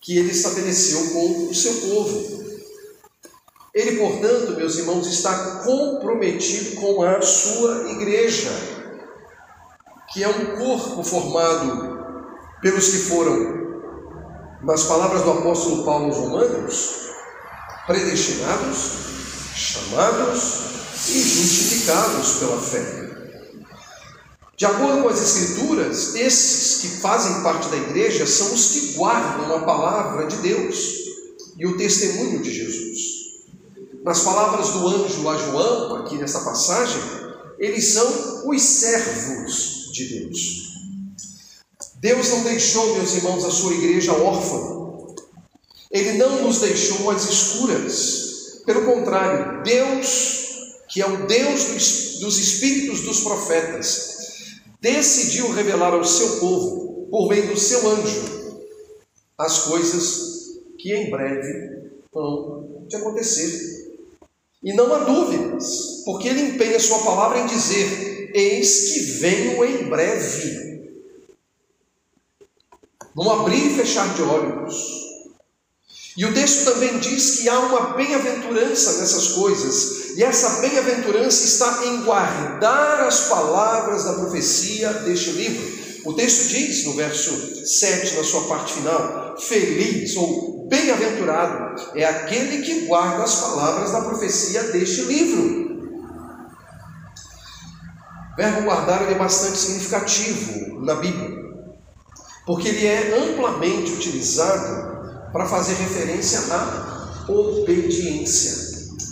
que 0.00 0.18
ele 0.18 0.30
estabeleceu 0.30 1.10
com 1.10 1.48
o 1.48 1.54
seu 1.54 1.74
povo. 1.74 2.44
Ele, 3.74 3.96
portanto, 3.96 4.56
meus 4.56 4.76
irmãos, 4.76 5.08
está 5.08 5.64
comprometido 5.64 6.76
com 6.76 7.02
a 7.02 7.20
sua 7.20 7.90
igreja, 7.90 8.50
que 10.12 10.22
é 10.22 10.28
um 10.28 10.58
corpo 10.58 11.02
formado 11.02 12.06
pelos 12.62 12.88
que 12.90 12.98
foram, 12.98 13.66
nas 14.62 14.84
palavras 14.84 15.22
do 15.22 15.32
apóstolo 15.32 15.84
Paulo 15.84 16.06
aos 16.06 16.16
Romanos, 16.18 17.10
predestinados, 17.88 19.06
chamados 19.56 20.60
e 21.08 21.22
justificados 21.22 22.34
pela 22.34 22.60
fé. 22.60 23.06
De 24.54 24.66
acordo 24.66 25.02
com 25.02 25.08
as 25.08 25.20
Escrituras, 25.20 26.14
esses 26.14 26.80
que 26.80 27.00
fazem 27.00 27.42
parte 27.42 27.68
da 27.68 27.76
igreja 27.76 28.26
são 28.26 28.52
os 28.52 28.68
que 28.68 28.92
guardam 28.94 29.54
a 29.56 29.60
palavra 29.60 30.26
de 30.26 30.36
Deus 30.36 30.76
e 31.58 31.66
o 31.66 31.76
testemunho 31.76 32.42
de 32.42 32.52
Jesus. 32.52 33.16
Nas 34.04 34.20
palavras 34.20 34.70
do 34.70 34.86
anjo 34.86 35.28
a 35.28 35.36
João, 35.36 35.96
aqui 35.96 36.16
nessa 36.16 36.40
passagem, 36.40 37.00
eles 37.58 37.88
são 37.88 38.48
os 38.48 38.62
servos 38.62 39.90
de 39.92 40.04
Deus. 40.20 40.66
Deus 41.96 42.28
não 42.28 42.44
deixou, 42.44 42.94
meus 42.94 43.14
irmãos, 43.14 43.44
a 43.44 43.50
sua 43.50 43.72
igreja 43.72 44.12
órfã. 44.12 45.14
Ele 45.90 46.18
não 46.18 46.42
nos 46.42 46.60
deixou 46.60 47.10
às 47.10 47.28
escuras. 47.28 48.25
Pelo 48.66 48.84
contrário, 48.84 49.62
Deus, 49.62 50.82
que 50.88 51.00
é 51.00 51.06
o 51.06 51.24
Deus 51.28 52.18
dos 52.18 52.36
espíritos 52.38 53.02
dos 53.02 53.20
profetas, 53.20 54.16
decidiu 54.80 55.52
revelar 55.52 55.94
ao 55.94 56.04
seu 56.04 56.40
povo, 56.40 57.06
por 57.08 57.28
meio 57.28 57.46
do 57.46 57.56
seu 57.56 57.88
anjo, 57.88 58.60
as 59.38 59.60
coisas 59.60 60.58
que 60.78 60.92
em 60.92 61.10
breve 61.10 61.92
vão 62.12 62.84
de 62.88 62.96
acontecer. 62.96 63.94
E 64.60 64.72
não 64.72 64.92
há 64.92 64.98
dúvidas, 64.98 66.02
porque 66.04 66.26
ele 66.26 66.40
empenha 66.40 66.80
sua 66.80 66.98
palavra 67.04 67.38
em 67.38 67.46
dizer: 67.46 68.32
Eis 68.34 68.92
que 68.92 69.00
venho 69.20 69.64
em 69.64 69.84
breve. 69.84 70.66
Num 73.14 73.30
abrir 73.30 73.64
e 73.64 73.76
fechar 73.76 74.12
de 74.14 74.22
olhos. 74.22 75.05
E 76.16 76.24
o 76.24 76.32
texto 76.32 76.64
também 76.64 76.98
diz 76.98 77.40
que 77.40 77.48
há 77.48 77.58
uma 77.60 77.94
bem-aventurança 77.94 78.98
nessas 78.98 79.28
coisas, 79.28 80.16
e 80.16 80.24
essa 80.24 80.60
bem-aventurança 80.60 81.44
está 81.44 81.84
em 81.84 82.04
guardar 82.04 83.00
as 83.00 83.28
palavras 83.28 84.04
da 84.04 84.14
profecia 84.14 84.90
deste 84.94 85.32
livro. 85.32 85.76
O 86.06 86.14
texto 86.14 86.48
diz 86.48 86.86
no 86.86 86.94
verso 86.94 87.66
7, 87.66 88.16
na 88.16 88.24
sua 88.24 88.44
parte 88.44 88.72
final: 88.72 89.36
Feliz 89.38 90.16
ou 90.16 90.66
bem-aventurado 90.68 91.82
é 91.94 92.04
aquele 92.06 92.62
que 92.62 92.86
guarda 92.86 93.22
as 93.22 93.34
palavras 93.34 93.92
da 93.92 94.00
profecia 94.00 94.62
deste 94.64 95.02
livro. 95.02 95.66
O 98.32 98.36
verbo 98.36 98.62
guardar 98.62 99.10
é 99.10 99.14
bastante 99.16 99.58
significativo 99.58 100.80
na 100.82 100.94
Bíblia, 100.94 101.36
porque 102.46 102.68
ele 102.68 102.86
é 102.86 103.18
amplamente 103.18 103.92
utilizado 103.92 104.95
para 105.32 105.46
fazer 105.46 105.74
referência 105.74 106.40
à 106.50 107.06
obediência. 107.28 108.66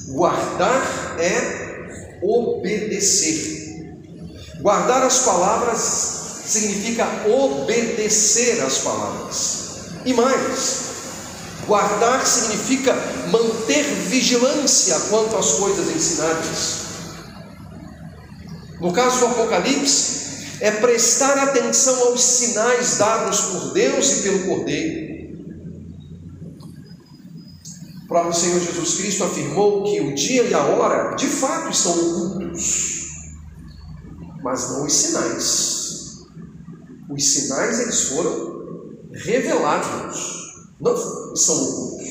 Guardar 0.09 1.17
é 1.19 2.19
obedecer. 2.23 3.95
Guardar 4.61 5.03
as 5.03 5.21
palavras 5.21 5.81
significa 6.47 7.07
obedecer 7.27 8.63
às 8.63 8.79
palavras. 8.79 9.65
E 10.05 10.13
mais, 10.13 10.85
guardar 11.67 12.25
significa 12.27 12.95
manter 13.31 13.83
vigilância 13.83 14.99
quanto 15.11 15.37
às 15.37 15.53
coisas 15.53 15.95
ensinadas. 15.95 16.85
No 18.81 18.93
caso 18.93 19.21
do 19.21 19.27
Apocalipse, 19.27 20.25
é 20.61 20.71
prestar 20.71 21.39
atenção 21.39 22.09
aos 22.09 22.23
sinais 22.23 22.99
dados 22.99 23.41
por 23.41 23.73
Deus 23.73 24.13
e 24.13 24.23
pelo 24.23 24.47
Cordeiro 24.47 25.15
o 28.04 28.04
próprio 28.15 28.33
Senhor 28.33 28.61
Jesus 28.61 28.95
Cristo 28.95 29.25
afirmou 29.25 29.83
que 29.83 30.01
o 30.01 30.15
dia 30.15 30.45
e 30.45 30.55
a 30.55 30.63
hora 30.63 31.17
de 31.17 31.27
fato 31.27 31.69
estão 31.69 31.91
ocultos, 31.91 33.09
mas 34.41 34.71
não 34.71 34.87
os 34.87 34.93
sinais. 34.93 36.19
Os 37.11 37.29
sinais 37.29 37.81
eles 37.81 38.03
foram 38.03 38.63
revelados, 39.13 40.55
não 40.81 40.95
estão 41.35 41.57
ocultos. 41.57 42.05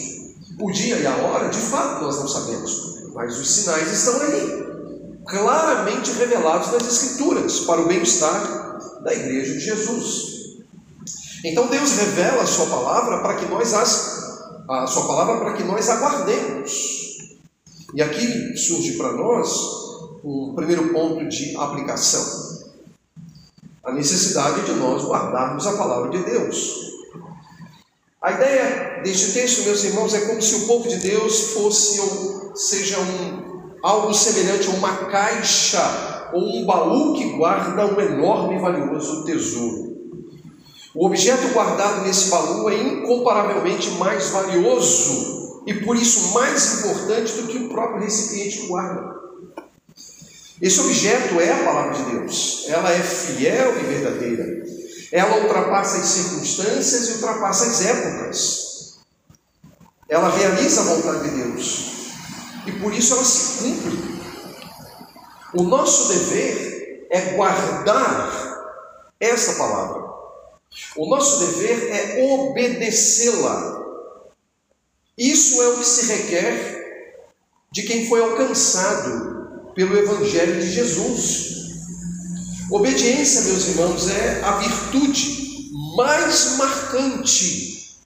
O 0.59 0.71
dia 0.73 0.97
e 0.97 1.07
a 1.07 1.15
hora, 1.15 1.47
de 1.47 1.59
fato, 1.59 2.03
nós 2.03 2.17
não 2.17 2.27
sabemos, 2.27 3.11
mas 3.13 3.39
os 3.39 3.49
sinais 3.49 3.89
estão 3.89 4.21
ali, 4.23 5.21
claramente 5.25 6.11
revelados 6.11 6.69
nas 6.73 6.85
Escrituras, 6.85 7.61
para 7.61 7.79
o 7.79 7.87
bem-estar 7.87 9.01
da 9.03 9.13
Igreja 9.13 9.53
de 9.53 9.59
Jesus. 9.61 10.33
Então 11.45 11.67
Deus 11.67 11.93
revela 11.93 12.43
a 12.43 12.45
sua 12.45 12.65
palavra 12.65 13.21
para 13.21 13.35
que 13.35 13.45
nós 13.45 13.73
as 13.73 14.22
a 14.69 14.87
sua 14.87 15.07
palavra 15.07 15.39
para 15.39 15.53
que 15.53 15.63
nós 15.63 15.89
aguardemos. 15.89 17.17
E 17.93 18.01
aqui 18.01 18.57
surge 18.57 18.93
para 18.93 19.13
nós 19.13 19.51
um 20.23 20.53
primeiro 20.55 20.91
ponto 20.93 21.27
de 21.27 21.55
aplicação. 21.57 22.63
A 23.83 23.91
necessidade 23.91 24.65
de 24.65 24.71
nós 24.73 25.03
guardarmos 25.03 25.67
a 25.67 25.77
palavra 25.77 26.09
de 26.09 26.23
Deus. 26.23 26.93
A 28.21 28.31
ideia 28.31 29.01
deste 29.03 29.33
texto, 29.33 29.65
meus 29.65 29.83
irmãos, 29.83 30.13
é 30.13 30.21
como 30.21 30.41
se 30.41 30.55
o 30.55 30.67
povo 30.67 30.87
de 30.87 30.95
Deus 30.97 31.51
fosse 31.53 31.99
ou 31.99 32.55
seja 32.55 32.97
um 32.99 33.43
algo 33.83 34.13
semelhante 34.13 34.69
a 34.69 34.71
uma 34.71 34.95
caixa 35.07 36.29
ou 36.31 36.41
um 36.41 36.65
baú 36.65 37.13
que 37.13 37.33
guarda 37.33 37.85
um 37.85 37.99
enorme 37.99 38.55
e 38.55 38.59
valioso 38.59 39.25
tesouro. 39.25 39.92
O 40.95 41.07
objeto 41.07 41.47
guardado 41.53 42.03
nesse 42.03 42.29
baú 42.29 42.69
é 42.69 42.75
incomparavelmente 42.75 43.89
mais 43.91 44.29
valioso 44.29 45.63
e 45.65 45.73
por 45.73 45.95
isso 45.95 46.33
mais 46.33 46.79
importante 46.79 47.33
do 47.33 47.47
que 47.47 47.57
o 47.57 47.69
próprio 47.69 48.03
recipiente 48.03 48.59
que 48.59 48.67
guarda. 48.67 49.15
Esse 50.61 50.79
objeto 50.81 51.41
é 51.41 51.51
a 51.51 51.63
palavra 51.65 51.93
de 51.93 52.11
Deus. 52.11 52.65
Ela 52.67 52.91
é 52.91 52.99
fiel 52.99 53.79
e 53.79 53.83
verdadeira. 53.85 54.63
Ela 55.11 55.37
ultrapassa 55.41 55.97
as 55.97 56.05
circunstâncias 56.05 57.09
e 57.09 57.11
ultrapassa 57.13 57.65
as 57.65 57.85
épocas. 57.85 58.99
Ela 60.07 60.29
realiza 60.29 60.81
a 60.81 60.83
vontade 60.85 61.29
de 61.29 61.43
Deus. 61.43 62.13
E 62.67 62.71
por 62.73 62.93
isso 62.93 63.13
ela 63.15 63.25
se 63.25 63.63
cumpre. 63.63 64.21
O 65.55 65.63
nosso 65.63 66.07
dever 66.09 67.07
é 67.09 67.21
guardar 67.35 68.31
essa 69.19 69.53
palavra. 69.53 70.02
O 70.95 71.07
nosso 71.07 71.39
dever 71.39 71.89
é 71.91 72.23
obedecê-la. 72.25 73.83
Isso 75.17 75.61
é 75.61 75.67
o 75.69 75.77
que 75.77 75.85
se 75.85 76.05
requer 76.05 76.83
de 77.71 77.83
quem 77.83 78.07
foi 78.07 78.21
alcançado 78.21 79.71
pelo 79.75 79.97
Evangelho 79.97 80.61
de 80.61 80.71
Jesus. 80.71 81.53
Obediência, 82.71 83.41
meus 83.41 83.67
irmãos, 83.67 84.09
é 84.09 84.41
a 84.43 84.57
virtude 84.57 85.69
mais 85.95 86.57
marcante 86.57 87.99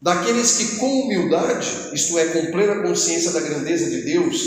daqueles 0.00 0.56
que, 0.56 0.76
com 0.76 1.02
humildade, 1.02 1.68
isto 1.92 2.18
é, 2.18 2.26
com 2.26 2.50
plena 2.50 2.82
consciência 2.82 3.32
da 3.32 3.40
grandeza 3.40 3.90
de 3.90 4.02
Deus 4.02 4.40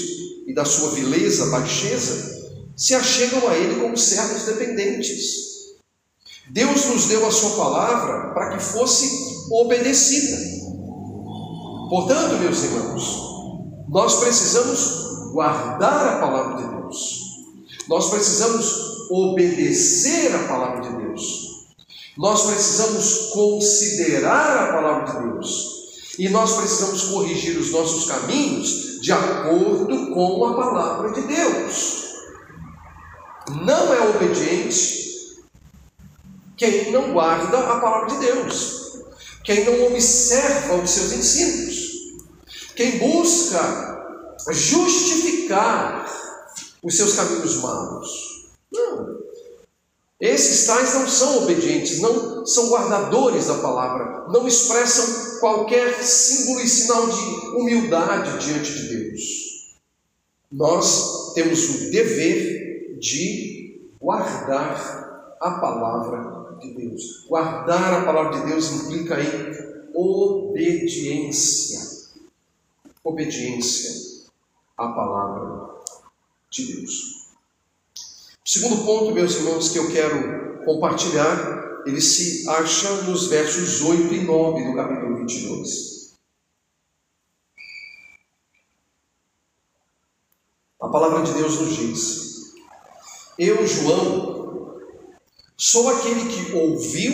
e 0.47 0.53
da 0.53 0.65
sua 0.65 0.91
vileza, 0.91 1.51
baixeza, 1.51 2.51
se 2.75 2.95
achegam 2.95 3.47
a 3.47 3.55
Ele 3.55 3.79
como 3.79 3.97
servos 3.97 4.43
dependentes. 4.43 5.52
Deus 6.49 6.85
nos 6.85 7.05
deu 7.05 7.25
a 7.25 7.31
Sua 7.31 7.51
palavra 7.51 8.33
para 8.33 8.57
que 8.57 8.63
fosse 8.63 9.47
obedecida. 9.51 10.37
Portanto, 11.89 12.39
meus 12.39 12.63
irmãos, 12.63 13.33
nós 13.87 14.19
precisamos 14.19 15.31
guardar 15.31 16.15
a 16.15 16.19
palavra 16.19 16.63
de 16.63 16.75
Deus, 16.75 17.19
nós 17.87 18.09
precisamos 18.09 19.09
obedecer 19.09 20.35
a 20.35 20.47
palavra 20.47 20.81
de 20.81 21.05
Deus, 21.05 21.67
nós 22.17 22.45
precisamos 22.45 23.31
considerar 23.33 24.69
a 24.69 24.73
palavra 24.73 25.13
de 25.13 25.27
Deus 25.29 25.73
e 26.19 26.29
nós 26.29 26.55
precisamos 26.57 27.03
corrigir 27.03 27.57
os 27.57 27.71
nossos 27.71 28.05
caminhos 28.05 29.01
de 29.01 29.11
acordo 29.11 30.13
com 30.13 30.45
a 30.45 30.53
palavra 30.53 31.11
de 31.11 31.21
Deus. 31.21 32.03
Não 33.65 33.93
é 33.93 34.09
obediente 34.09 35.02
quem 36.63 36.91
não 36.93 37.11
guarda 37.11 37.59
a 37.59 37.79
palavra 37.81 38.07
de 38.07 38.25
Deus, 38.25 39.01
quem 39.43 39.65
não 39.65 39.87
observa 39.87 40.75
os 40.75 40.89
seus 40.89 41.11
ensinos, 41.11 41.91
quem 42.73 42.99
busca 42.99 44.37
justificar 44.49 46.05
os 46.81 46.95
seus 46.95 47.15
caminhos 47.17 47.57
maus. 47.57 48.49
Não. 48.71 49.23
Esses 50.21 50.65
tais 50.65 50.93
não 50.93 51.05
são 51.05 51.43
obedientes, 51.43 51.99
não 51.99 52.45
são 52.45 52.69
guardadores 52.69 53.47
da 53.47 53.55
palavra, 53.55 54.27
não 54.29 54.47
expressam 54.47 55.41
qualquer 55.41 56.01
símbolo 56.01 56.61
e 56.61 56.67
sinal 56.69 57.07
de 57.07 57.47
humildade 57.57 58.37
diante 58.37 58.71
de 58.71 58.87
Deus. 58.87 59.21
Nós 60.49 61.33
temos 61.33 61.69
o 61.69 61.91
dever 61.91 62.97
de 63.01 63.91
guardar 63.99 65.35
a 65.41 65.51
palavra 65.51 66.42
de 66.59 66.73
Deus. 66.73 67.25
Guardar 67.27 68.01
a 68.01 68.05
palavra 68.05 68.39
de 68.39 68.47
Deus 68.47 68.71
implica 68.71 69.15
em 69.21 69.73
obediência. 69.93 71.79
Obediência 73.03 74.29
à 74.77 74.87
palavra 74.89 75.75
de 76.49 76.73
Deus. 76.73 77.23
O 78.45 78.49
segundo 78.49 78.85
ponto, 78.85 79.13
meus 79.13 79.35
irmãos, 79.35 79.69
que 79.69 79.79
eu 79.79 79.91
quero 79.91 80.63
compartilhar, 80.65 81.81
ele 81.85 82.01
se 82.01 82.49
acha 82.49 83.03
nos 83.03 83.27
versos 83.27 83.81
8 83.81 84.13
e 84.13 84.21
9 84.23 84.65
do 84.65 84.75
capítulo 84.75 85.17
22. 85.17 86.13
A 90.79 90.89
palavra 90.89 91.23
de 91.23 91.33
Deus 91.33 91.59
nos 91.59 91.75
diz: 91.75 92.53
Eu, 93.39 93.65
João, 93.65 94.32
Sou 95.65 95.89
aquele 95.89 96.25
que 96.25 96.51
ouviu 96.51 97.13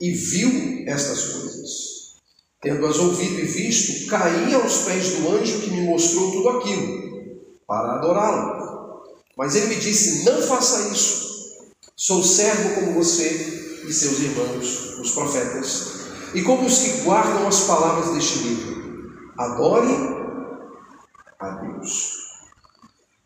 e 0.00 0.10
viu 0.10 0.84
estas 0.88 1.26
coisas. 1.26 2.16
Tendo-as 2.60 2.98
ouvido 2.98 3.38
e 3.38 3.44
visto, 3.44 4.10
caí 4.10 4.52
aos 4.52 4.78
pés 4.78 5.10
do 5.12 5.30
anjo 5.30 5.60
que 5.60 5.70
me 5.70 5.82
mostrou 5.82 6.32
tudo 6.32 6.48
aquilo, 6.48 7.30
para 7.64 7.92
adorá-lo. 7.92 9.04
Mas 9.38 9.54
ele 9.54 9.66
me 9.66 9.76
disse: 9.76 10.24
Não 10.24 10.42
faça 10.42 10.92
isso. 10.92 11.68
Sou 11.94 12.20
servo 12.20 12.80
como 12.80 12.94
você 12.94 13.84
e 13.86 13.92
seus 13.92 14.18
irmãos, 14.18 14.98
os 14.98 15.12
profetas, 15.12 16.00
e 16.34 16.42
como 16.42 16.66
os 16.66 16.78
que 16.78 17.02
guardam 17.04 17.46
as 17.46 17.60
palavras 17.60 18.12
deste 18.12 18.40
livro. 18.40 19.12
Adore 19.38 19.94
a 21.38 21.50
Deus. 21.50 22.25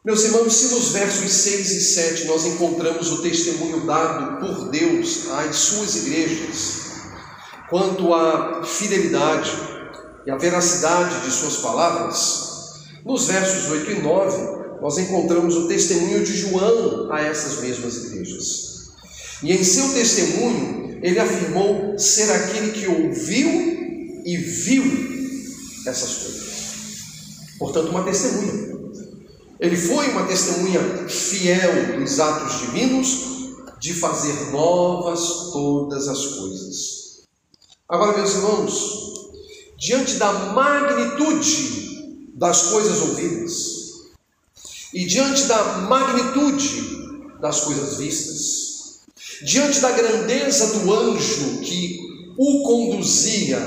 Meus 0.02 0.24
irmãos, 0.24 0.54
se 0.54 0.74
nos 0.74 0.92
versos 0.92 1.30
6 1.30 1.72
e 1.72 1.80
7 1.82 2.24
nós 2.24 2.46
encontramos 2.46 3.12
o 3.12 3.20
testemunho 3.20 3.84
dado 3.84 4.40
por 4.40 4.70
Deus 4.70 5.28
às 5.30 5.54
suas 5.56 5.94
igrejas 5.96 6.90
quanto 7.68 8.14
à 8.14 8.64
fidelidade 8.64 9.50
e 10.26 10.30
à 10.30 10.38
veracidade 10.38 11.20
de 11.20 11.30
suas 11.30 11.58
palavras, 11.58 12.80
nos 13.04 13.26
versos 13.26 13.70
8 13.70 13.90
e 13.90 14.00
9 14.00 14.80
nós 14.80 14.96
encontramos 14.96 15.54
o 15.54 15.68
testemunho 15.68 16.24
de 16.24 16.34
João 16.34 17.12
a 17.12 17.20
essas 17.20 17.60
mesmas 17.60 17.96
igrejas. 18.06 18.88
E 19.42 19.52
em 19.52 19.62
seu 19.62 19.92
testemunho, 19.92 20.98
ele 21.02 21.18
afirmou 21.18 21.98
ser 21.98 22.32
aquele 22.32 22.72
que 22.72 22.86
ouviu 22.86 24.22
e 24.24 24.36
viu 24.38 24.82
essas 25.86 26.14
coisas. 26.14 26.50
Portanto, 27.58 27.90
uma 27.90 28.02
testemunha. 28.02 28.69
Ele 29.60 29.76
foi 29.76 30.08
uma 30.08 30.26
testemunha 30.26 30.80
fiel 31.06 31.98
dos 31.98 32.18
atos 32.18 32.60
divinos, 32.60 33.30
de 33.78 33.94
fazer 33.94 34.50
novas 34.50 35.52
todas 35.52 36.06
as 36.06 36.26
coisas. 36.26 37.22
Agora, 37.88 38.16
meus 38.16 38.34
irmãos, 38.34 39.30
diante 39.78 40.14
da 40.14 40.32
magnitude 40.32 42.28
das 42.34 42.68
coisas 42.68 43.00
ouvidas, 43.00 43.80
e 44.92 45.06
diante 45.06 45.44
da 45.44 45.78
magnitude 45.88 47.38
das 47.40 47.60
coisas 47.60 47.96
vistas, 47.96 49.00
diante 49.42 49.80
da 49.80 49.92
grandeza 49.92 50.78
do 50.78 50.92
anjo 50.92 51.60
que 51.60 51.98
o 52.38 52.62
conduzia 52.62 53.58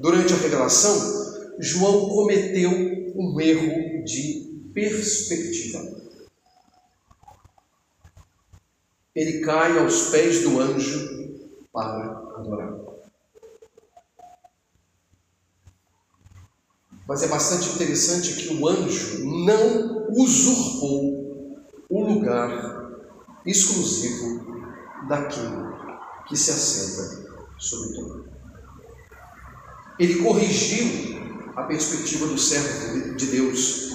durante 0.00 0.32
a 0.32 0.36
revelação, 0.36 1.54
João 1.58 2.08
cometeu 2.08 2.70
um 3.14 3.38
erro 3.40 4.04
de 4.04 4.49
perspectiva. 4.72 6.00
Ele 9.14 9.40
cai 9.40 9.78
aos 9.78 10.08
pés 10.10 10.42
do 10.42 10.60
anjo 10.60 11.38
para 11.72 12.10
adorar. 12.36 12.78
Mas 17.06 17.22
é 17.22 17.28
bastante 17.28 17.70
interessante 17.70 18.34
que 18.36 18.54
o 18.54 18.68
anjo 18.68 19.24
não 19.24 20.06
usurpou 20.10 21.66
o 21.88 22.04
lugar 22.04 23.00
exclusivo 23.44 24.68
daquele 25.08 25.70
que 26.28 26.36
se 26.36 26.52
assenta 26.52 27.44
sobre 27.58 27.88
o 27.88 27.92
trono. 27.92 28.24
Ele 29.98 30.22
corrigiu 30.22 31.20
a 31.56 31.64
perspectiva 31.64 32.26
do 32.26 32.38
servo 32.38 33.16
de 33.16 33.26
Deus 33.26 33.89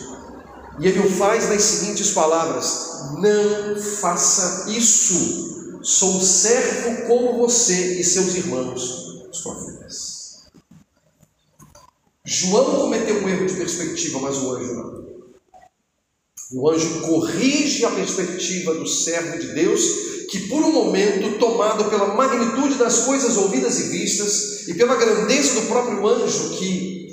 e 0.79 0.87
ele 0.87 0.99
o 0.99 1.09
faz 1.09 1.49
nas 1.49 1.61
seguintes 1.61 2.11
palavras: 2.11 3.13
Não 3.19 3.81
faça 3.81 4.69
isso. 4.71 5.79
Sou 5.81 6.19
servo 6.19 7.07
como 7.07 7.37
você 7.37 7.99
e 7.99 8.03
seus 8.03 8.33
irmãos, 8.35 9.27
os 9.31 9.41
profetas. 9.41 10.15
João 12.25 12.81
cometeu 12.81 13.23
um 13.23 13.29
erro 13.29 13.45
de 13.45 13.53
perspectiva, 13.53 14.19
mas 14.19 14.37
o 14.37 14.51
anjo 14.55 14.73
não. 14.73 15.05
O 16.53 16.69
anjo 16.69 17.01
corrige 17.01 17.85
a 17.85 17.91
perspectiva 17.91 18.73
do 18.73 18.87
servo 18.87 19.37
de 19.37 19.53
Deus, 19.53 19.81
que 20.31 20.47
por 20.47 20.63
um 20.63 20.71
momento, 20.71 21.37
tomado 21.37 21.85
pela 21.85 22.15
magnitude 22.15 22.75
das 22.75 23.05
coisas 23.05 23.37
ouvidas 23.37 23.79
e 23.79 23.89
vistas, 23.89 24.67
e 24.67 24.73
pela 24.73 24.95
grandeza 24.95 25.61
do 25.61 25.67
próprio 25.67 26.07
anjo 26.07 26.57
que 26.57 27.05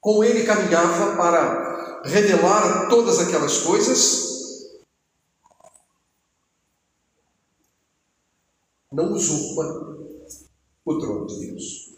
com 0.00 0.22
ele 0.22 0.42
caminhava 0.44 1.16
para 1.16 1.61
revelar 2.04 2.88
todas 2.88 3.18
aquelas 3.20 3.58
coisas, 3.58 4.32
não 8.90 9.12
usurpa 9.12 9.96
o 10.84 10.98
trono 10.98 11.26
de 11.26 11.46
Deus. 11.46 11.94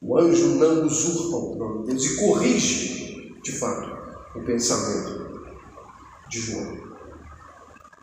O 0.00 0.18
anjo 0.18 0.56
não 0.56 0.86
usurpa 0.86 1.36
o 1.36 1.56
trono 1.56 1.80
de 1.82 1.90
Deus 1.90 2.04
e 2.04 2.16
corrige, 2.16 3.40
de 3.42 3.52
fato, 3.52 4.38
o 4.38 4.44
pensamento 4.44 5.26
de 6.28 6.40
João. 6.40 6.86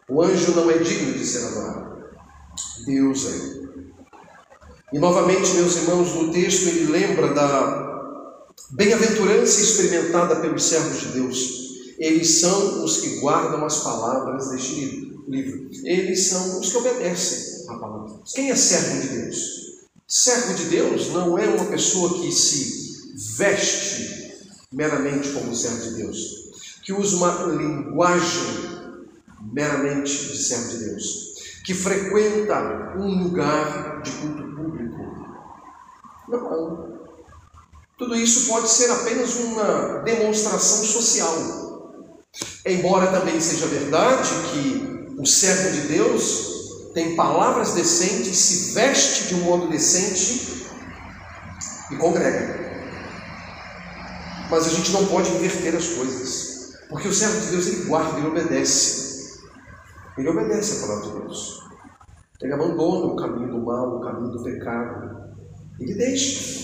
O 0.10 0.22
anjo 0.22 0.56
não 0.56 0.70
é 0.70 0.78
digno 0.80 1.14
de 1.14 1.26
ser 1.26 1.46
adorado. 1.46 2.04
Deus 2.86 3.26
é. 3.26 3.64
E 4.92 5.00
novamente, 5.00 5.54
meus 5.54 5.76
irmãos, 5.78 6.14
no 6.14 6.32
texto 6.32 6.68
ele 6.68 6.92
lembra 6.92 7.34
da 7.34 7.93
bem-aventurança 8.74 9.62
experimentada 9.62 10.38
pelos 10.38 10.64
servos 10.64 11.00
de 11.00 11.08
Deus. 11.10 11.64
Eles 12.00 12.40
são 12.40 12.84
os 12.84 12.98
que 12.98 13.20
guardam 13.20 13.64
as 13.66 13.84
palavras 13.84 14.50
deste 14.50 15.12
livro. 15.28 15.70
Eles 15.84 16.28
são 16.30 16.60
os 16.60 16.72
que 16.72 16.78
obedecem 16.78 17.70
a 17.70 17.76
palavra. 17.78 18.20
Quem 18.34 18.50
é 18.50 18.56
servo 18.56 19.02
de 19.02 19.08
Deus? 19.10 19.64
Servo 20.08 20.54
de 20.56 20.66
Deus 20.66 21.10
não 21.10 21.38
é 21.38 21.48
uma 21.48 21.66
pessoa 21.66 22.20
que 22.20 22.32
se 22.32 22.84
veste 23.38 24.34
meramente 24.72 25.32
como 25.32 25.56
servo 25.56 25.82
de 25.82 25.96
Deus, 25.96 26.20
que 26.84 26.92
usa 26.94 27.16
uma 27.16 27.46
linguagem 27.56 28.74
meramente 29.52 30.12
de 30.12 30.38
servo 30.38 30.70
de 30.70 30.86
Deus, 30.86 31.34
que 31.64 31.74
frequenta 31.74 32.96
um 32.98 33.24
lugar 33.24 34.02
de 34.02 34.12
culto 34.12 34.56
público. 34.56 34.98
Não. 36.28 37.03
Tudo 37.98 38.16
isso 38.16 38.48
pode 38.48 38.70
ser 38.70 38.90
apenas 38.90 39.36
uma 39.36 40.00
demonstração 40.00 40.84
social. 40.84 41.64
Embora 42.66 43.08
também 43.08 43.40
seja 43.40 43.68
verdade 43.68 44.30
que 44.52 45.16
o 45.20 45.26
servo 45.26 45.72
de 45.72 45.82
Deus 45.88 46.92
tem 46.94 47.16
palavras 47.16 47.74
decentes, 47.74 48.38
se 48.38 48.74
veste 48.74 49.28
de 49.28 49.36
um 49.36 49.44
modo 49.44 49.68
decente 49.68 50.68
e 51.92 51.96
congrega. 51.98 52.64
Mas 54.50 54.68
a 54.68 54.70
gente 54.70 54.92
não 54.92 55.06
pode 55.08 55.32
inverter 55.32 55.76
as 55.76 55.88
coisas, 55.90 56.74
porque 56.90 57.08
o 57.08 57.14
servo 57.14 57.42
de 57.42 57.48
Deus 57.48 57.68
ele 57.68 57.86
guarda, 57.86 58.18
ele 58.18 58.28
obedece. 58.28 59.42
Ele 60.18 60.30
obedece 60.30 60.78
a 60.78 60.88
palavra 60.88 61.10
de 61.10 61.20
Deus. 61.20 61.64
Ele 62.42 62.54
abandona 62.54 63.06
o 63.06 63.16
caminho 63.16 63.52
do 63.52 63.66
mal, 63.66 63.98
o 63.98 64.02
caminho 64.02 64.32
do 64.32 64.44
pecado. 64.44 65.34
Ele 65.80 65.94
deixa. 65.96 66.63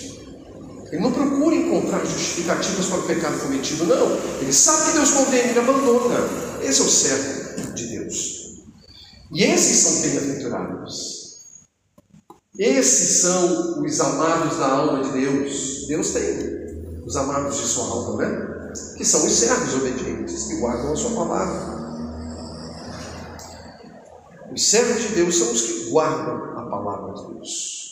Ele 0.92 1.02
não 1.02 1.12
procura 1.12 1.56
encontrar 1.56 2.04
justificativas 2.06 2.88
para 2.88 3.00
o 3.00 3.04
pecado 3.04 3.40
cometido, 3.40 3.86
não. 3.86 4.18
Ele 4.42 4.52
sabe 4.52 4.86
que 4.86 4.98
Deus 4.98 5.12
condena, 5.12 5.50
ele 5.50 5.60
abandona. 5.60 6.20
Esse 6.62 6.82
é 6.82 6.84
o 6.84 6.90
servo 6.90 7.74
de 7.74 7.88
Deus. 7.88 8.40
E 9.32 9.44
esses 9.44 9.78
são 9.78 10.02
bem-aventurados. 10.02 11.20
Esses 12.58 13.22
são 13.22 13.84
os 13.84 14.00
amados 14.02 14.58
da 14.58 14.68
alma 14.68 15.04
de 15.04 15.12
Deus. 15.12 15.86
Deus 15.88 16.10
tem 16.10 17.04
os 17.06 17.16
amados 17.16 17.58
de 17.58 17.68
sua 17.68 17.86
alma, 17.86 18.24
né? 18.24 18.72
Que 18.98 19.06
são 19.06 19.26
os 19.26 19.32
servos 19.32 19.76
obedientes, 19.76 20.44
que 20.44 20.56
guardam 20.58 20.92
a 20.92 20.96
sua 20.96 21.12
palavra. 21.12 21.80
Os 24.52 24.68
servos 24.68 25.02
de 25.04 25.16
Deus 25.16 25.38
são 25.38 25.52
os 25.52 25.62
que 25.62 25.90
guardam 25.92 26.58
a 26.58 26.70
palavra 26.70 27.14
de 27.14 27.34
Deus. 27.34 27.89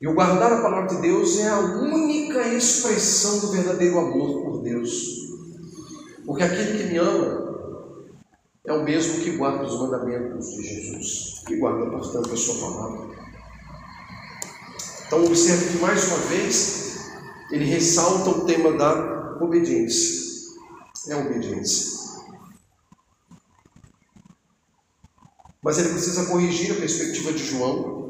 E 0.00 0.06
o 0.06 0.14
guardar 0.14 0.52
a 0.52 0.60
palavra 0.60 0.94
de 0.94 1.00
Deus 1.00 1.38
é 1.38 1.48
a 1.48 1.58
única 1.58 2.46
expressão 2.48 3.40
do 3.40 3.52
verdadeiro 3.52 3.98
amor 3.98 4.42
por 4.42 4.62
Deus. 4.62 5.26
Porque 6.26 6.42
aquele 6.42 6.78
que 6.78 6.84
me 6.92 6.98
ama 6.98 7.46
é 8.66 8.72
o 8.72 8.82
mesmo 8.82 9.22
que 9.22 9.36
guarda 9.36 9.64
os 9.64 9.78
mandamentos 9.80 10.50
de 10.50 10.62
Jesus, 10.62 11.42
que 11.46 11.56
guarda, 11.56 11.88
portanto, 11.88 12.32
a 12.32 12.36
sua 12.36 12.68
palavra. 12.68 13.16
Então, 15.06 15.24
observe 15.24 15.72
que 15.72 15.78
mais 15.78 16.08
uma 16.08 16.18
vez 16.18 16.86
ele 17.50 17.64
ressalta 17.64 18.28
o 18.30 18.44
tema 18.44 18.72
da 18.72 19.38
obediência. 19.40 20.26
É 21.08 21.12
a 21.12 21.18
obediência. 21.18 21.96
Mas 25.62 25.78
ele 25.78 25.90
precisa 25.90 26.26
corrigir 26.26 26.72
a 26.72 26.80
perspectiva 26.80 27.32
de 27.32 27.44
João. 27.44 28.05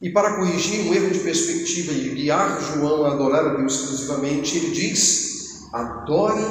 E 0.00 0.10
para 0.10 0.36
corrigir 0.36 0.86
um 0.86 0.94
erro 0.94 1.10
de 1.10 1.20
perspectiva 1.20 1.92
e 1.92 2.14
guiar 2.14 2.60
João 2.60 3.06
a 3.06 3.12
adorar 3.12 3.46
a 3.46 3.54
Deus 3.54 3.80
exclusivamente, 3.80 4.58
ele 4.58 4.70
diz: 4.70 5.66
adore 5.72 6.44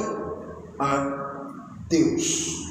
a 0.80 1.76
Deus. 1.88 2.66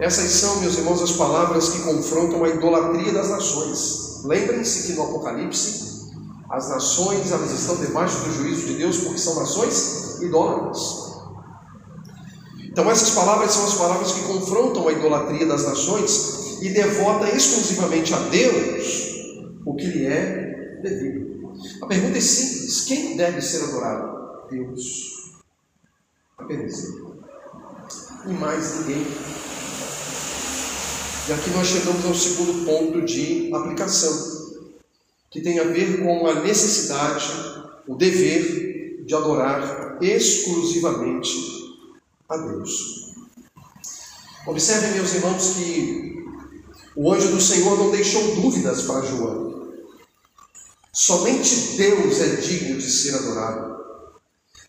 Essas 0.00 0.30
são, 0.30 0.60
meus 0.60 0.78
irmãos, 0.78 1.02
as 1.02 1.12
palavras 1.12 1.68
que 1.68 1.80
confrontam 1.80 2.42
a 2.42 2.48
idolatria 2.48 3.12
das 3.12 3.28
nações. 3.28 4.22
Lembrem-se 4.24 4.86
que 4.86 4.92
no 4.94 5.02
Apocalipse, 5.02 6.10
as 6.50 6.70
nações 6.70 7.30
elas 7.30 7.52
estão 7.52 7.76
debaixo 7.76 8.24
do 8.24 8.32
juízo 8.32 8.66
de 8.66 8.74
Deus 8.74 8.98
porque 8.98 9.18
são 9.18 9.38
nações 9.38 10.22
idólatras. 10.22 11.04
Então 12.64 12.90
essas 12.90 13.10
palavras 13.10 13.52
são 13.52 13.66
as 13.66 13.74
palavras 13.74 14.12
que 14.12 14.22
confrontam 14.22 14.88
a 14.88 14.92
idolatria 14.92 15.46
das 15.46 15.64
nações 15.64 16.58
e 16.62 16.70
devota 16.70 17.28
exclusivamente 17.28 18.14
a 18.14 18.18
Deus 18.18 19.13
o 19.64 19.74
que 19.74 19.86
lhe 19.86 20.06
é 20.06 20.80
devido. 20.82 21.54
A 21.82 21.86
pergunta 21.86 22.18
é 22.18 22.20
simples: 22.20 22.82
quem 22.82 23.16
deve 23.16 23.40
ser 23.40 23.64
adorado? 23.64 24.48
Deus. 24.50 25.32
Apenas 26.36 26.84
Ele. 26.84 27.14
E 28.26 28.32
mais 28.32 28.80
ninguém. 28.80 29.06
E 31.26 31.32
aqui 31.32 31.50
nós 31.50 31.66
chegamos 31.66 32.04
ao 32.04 32.14
segundo 32.14 32.66
ponto 32.66 33.02
de 33.02 33.50
aplicação, 33.54 34.54
que 35.30 35.40
tem 35.40 35.58
a 35.58 35.64
ver 35.64 36.02
com 36.02 36.26
a 36.26 36.42
necessidade, 36.42 37.24
o 37.86 37.94
dever 37.94 39.04
de 39.06 39.14
adorar 39.14 39.98
exclusivamente 40.02 41.34
a 42.28 42.36
Deus. 42.36 43.14
Observem, 44.46 44.92
meus 44.92 45.14
irmãos, 45.14 45.54
que 45.54 46.24
o 46.94 47.12
anjo 47.12 47.28
do 47.28 47.40
Senhor 47.40 47.78
não 47.78 47.90
deixou 47.90 48.34
dúvidas 48.36 48.82
para 48.82 49.06
João. 49.06 49.53
Somente 50.94 51.76
Deus 51.76 52.20
é 52.20 52.36
digno 52.36 52.78
de 52.78 52.88
ser 52.88 53.16
adorado. 53.16 53.82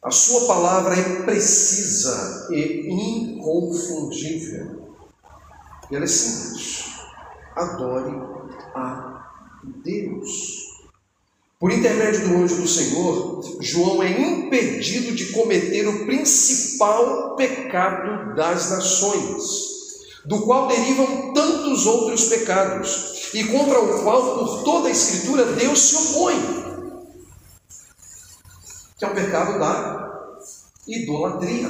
A 0.02 0.10
sua 0.10 0.48
palavra 0.48 0.96
é 0.96 1.22
precisa 1.22 2.48
e 2.50 2.90
inconfundível. 2.90 4.90
E 5.92 5.96
ela 5.96 6.04
é 6.04 6.08
simples. 6.08 6.86
Adore 7.56 8.16
a 8.74 9.30
Deus. 9.84 10.66
Por 11.60 11.72
intermédio 11.72 12.28
do 12.28 12.38
anjo 12.38 12.56
do 12.56 12.68
Senhor, 12.68 13.60
João 13.62 14.02
é 14.02 14.10
impedido 14.10 15.14
de 15.14 15.28
cometer 15.28 15.88
o 15.88 16.06
principal 16.06 17.36
pecado 17.36 18.36
das 18.36 18.72
nações, 18.72 19.44
do 20.26 20.42
qual 20.42 20.68
derivam 20.68 21.34
tantos 21.34 21.86
outros 21.86 22.26
pecados, 22.26 23.25
e 23.36 23.44
contra 23.50 23.82
o 23.82 24.02
qual, 24.02 24.40
por 24.40 24.64
toda 24.64 24.88
a 24.88 24.92
Escritura, 24.92 25.44
Deus 25.44 25.78
se 25.78 25.96
opõe, 25.98 26.40
que 28.98 29.04
é 29.04 29.08
o 29.10 29.14
pecado 29.14 29.60
da 29.60 30.40
idolatria. 30.88 31.68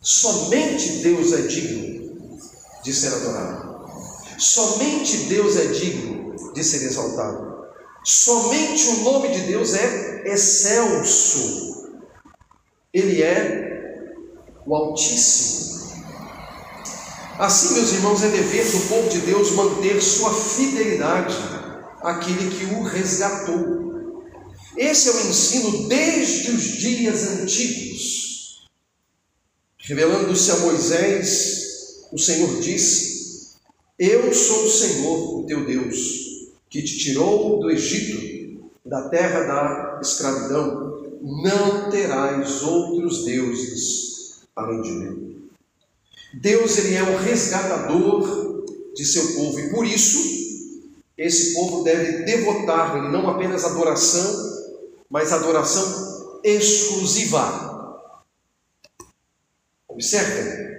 Somente 0.00 1.02
Deus 1.02 1.34
é 1.34 1.42
digno 1.42 2.40
de 2.82 2.94
ser 2.94 3.12
adorado. 3.12 3.90
Somente 4.38 5.18
Deus 5.24 5.54
é 5.56 5.66
digno 5.66 6.34
de 6.54 6.64
ser 6.64 6.82
exaltado. 6.86 7.66
Somente 8.02 8.88
o 8.88 9.04
nome 9.04 9.28
de 9.28 9.40
Deus 9.40 9.74
é 9.74 10.32
excelso. 10.32 11.92
Ele 12.90 13.22
é 13.22 14.06
o 14.64 14.74
Altíssimo. 14.74 15.71
Assim, 17.42 17.74
meus 17.74 17.92
irmãos, 17.92 18.22
é 18.22 18.28
dever 18.28 18.64
do 18.70 18.88
povo 18.88 19.08
de 19.08 19.18
Deus 19.22 19.50
manter 19.50 20.00
sua 20.00 20.32
fidelidade 20.32 21.34
àquele 22.00 22.48
que 22.56 22.72
o 22.72 22.84
resgatou. 22.84 24.22
Esse 24.76 25.08
é 25.08 25.12
o 25.12 25.28
ensino 25.28 25.88
desde 25.88 26.52
os 26.52 26.62
dias 26.62 27.24
antigos, 27.32 28.68
revelando-se 29.76 30.52
a 30.52 30.56
Moisés 30.58 32.06
o 32.12 32.18
Senhor 32.18 32.60
disse: 32.60 33.56
Eu 33.98 34.32
sou 34.32 34.64
o 34.64 34.70
Senhor, 34.70 35.40
o 35.40 35.44
teu 35.44 35.66
Deus, 35.66 35.98
que 36.70 36.80
te 36.80 36.96
tirou 36.96 37.58
do 37.58 37.72
Egito, 37.72 38.70
da 38.86 39.08
terra 39.08 39.40
da 39.40 40.00
escravidão. 40.00 41.18
Não 41.20 41.90
terás 41.90 42.62
outros 42.62 43.24
deuses 43.24 44.42
além 44.54 44.80
de 44.80 44.90
mim. 44.90 45.31
Deus 46.34 46.78
ele 46.78 46.94
é 46.94 47.02
o 47.02 47.18
resgatador 47.18 48.64
de 48.94 49.04
seu 49.04 49.34
povo 49.34 49.58
e 49.60 49.70
por 49.70 49.86
isso 49.86 50.18
esse 51.16 51.54
povo 51.54 51.82
deve 51.82 52.24
devotar-lhe 52.24 53.08
não 53.10 53.28
apenas 53.28 53.64
adoração, 53.64 54.62
mas 55.10 55.32
adoração 55.32 56.40
exclusiva. 56.42 57.70
Observe, 59.86 60.72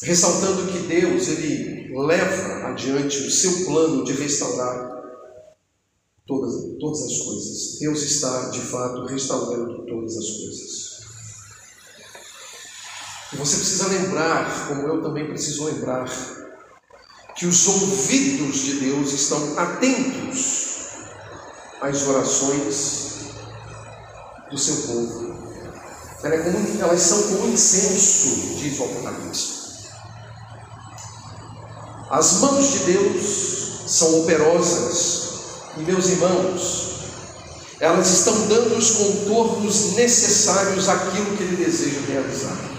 ressaltando 0.00 0.70
que 0.70 0.86
Deus 0.86 1.26
ele 1.26 1.98
leva 1.98 2.68
adiante 2.68 3.18
o 3.26 3.30
seu 3.32 3.64
plano 3.64 4.04
de 4.04 4.12
restaurar 4.12 5.02
todas, 6.24 6.78
todas 6.78 7.02
as 7.02 7.18
coisas. 7.18 7.78
Deus 7.80 8.02
está, 8.02 8.50
de 8.50 8.60
fato, 8.60 9.04
restaurando 9.06 9.84
todas 9.84 10.16
as 10.16 10.30
coisas. 10.30 10.87
E 13.32 13.36
você 13.36 13.56
precisa 13.56 13.88
lembrar, 13.88 14.68
como 14.68 14.82
eu 14.82 15.02
também 15.02 15.26
preciso 15.26 15.64
lembrar, 15.64 16.08
que 17.36 17.46
os 17.46 17.68
ouvidos 17.68 18.56
de 18.56 18.80
Deus 18.80 19.12
estão 19.12 19.58
atentos 19.58 20.68
as 21.80 22.06
orações 22.06 23.08
do 24.50 24.58
seu 24.58 24.76
povo. 24.88 25.38
É 26.24 26.80
elas 26.80 27.00
são 27.00 27.22
como 27.22 27.52
incenso, 27.52 28.56
diz 28.58 28.78
o 28.80 28.84
Apocalipse. 28.84 29.58
As 32.10 32.32
mãos 32.40 32.72
de 32.72 32.78
Deus 32.92 33.82
são 33.86 34.22
operosas, 34.22 35.28
e 35.76 35.82
meus 35.82 36.06
irmãos, 36.06 36.88
elas 37.78 38.10
estão 38.10 38.48
dando 38.48 38.76
os 38.76 38.90
contornos 38.92 39.92
necessários 39.92 40.88
àquilo 40.88 41.36
que 41.36 41.42
Ele 41.44 41.64
deseja 41.64 42.00
realizar. 42.08 42.77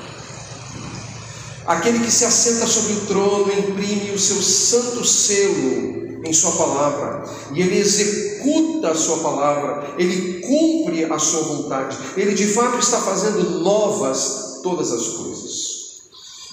Aquele 1.70 2.00
que 2.00 2.10
se 2.10 2.26
assenta 2.26 2.66
sobre 2.66 2.94
o 2.94 3.06
trono 3.06 3.54
imprime 3.54 4.10
o 4.10 4.18
seu 4.18 4.42
santo 4.42 5.06
selo 5.06 6.20
em 6.26 6.34
Sua 6.34 6.54
palavra, 6.54 7.24
e 7.54 7.62
Ele 7.62 7.78
executa 7.78 8.90
a 8.90 8.96
Sua 8.96 9.20
palavra, 9.20 9.94
Ele 9.96 10.40
cumpre 10.40 11.06
a 11.06 11.20
Sua 11.20 11.44
vontade, 11.44 11.96
Ele 12.18 12.34
de 12.34 12.48
fato 12.48 12.80
está 12.80 13.00
fazendo 13.00 13.60
novas 13.60 14.62
todas 14.64 14.92
as 14.92 15.10
coisas. 15.10 16.00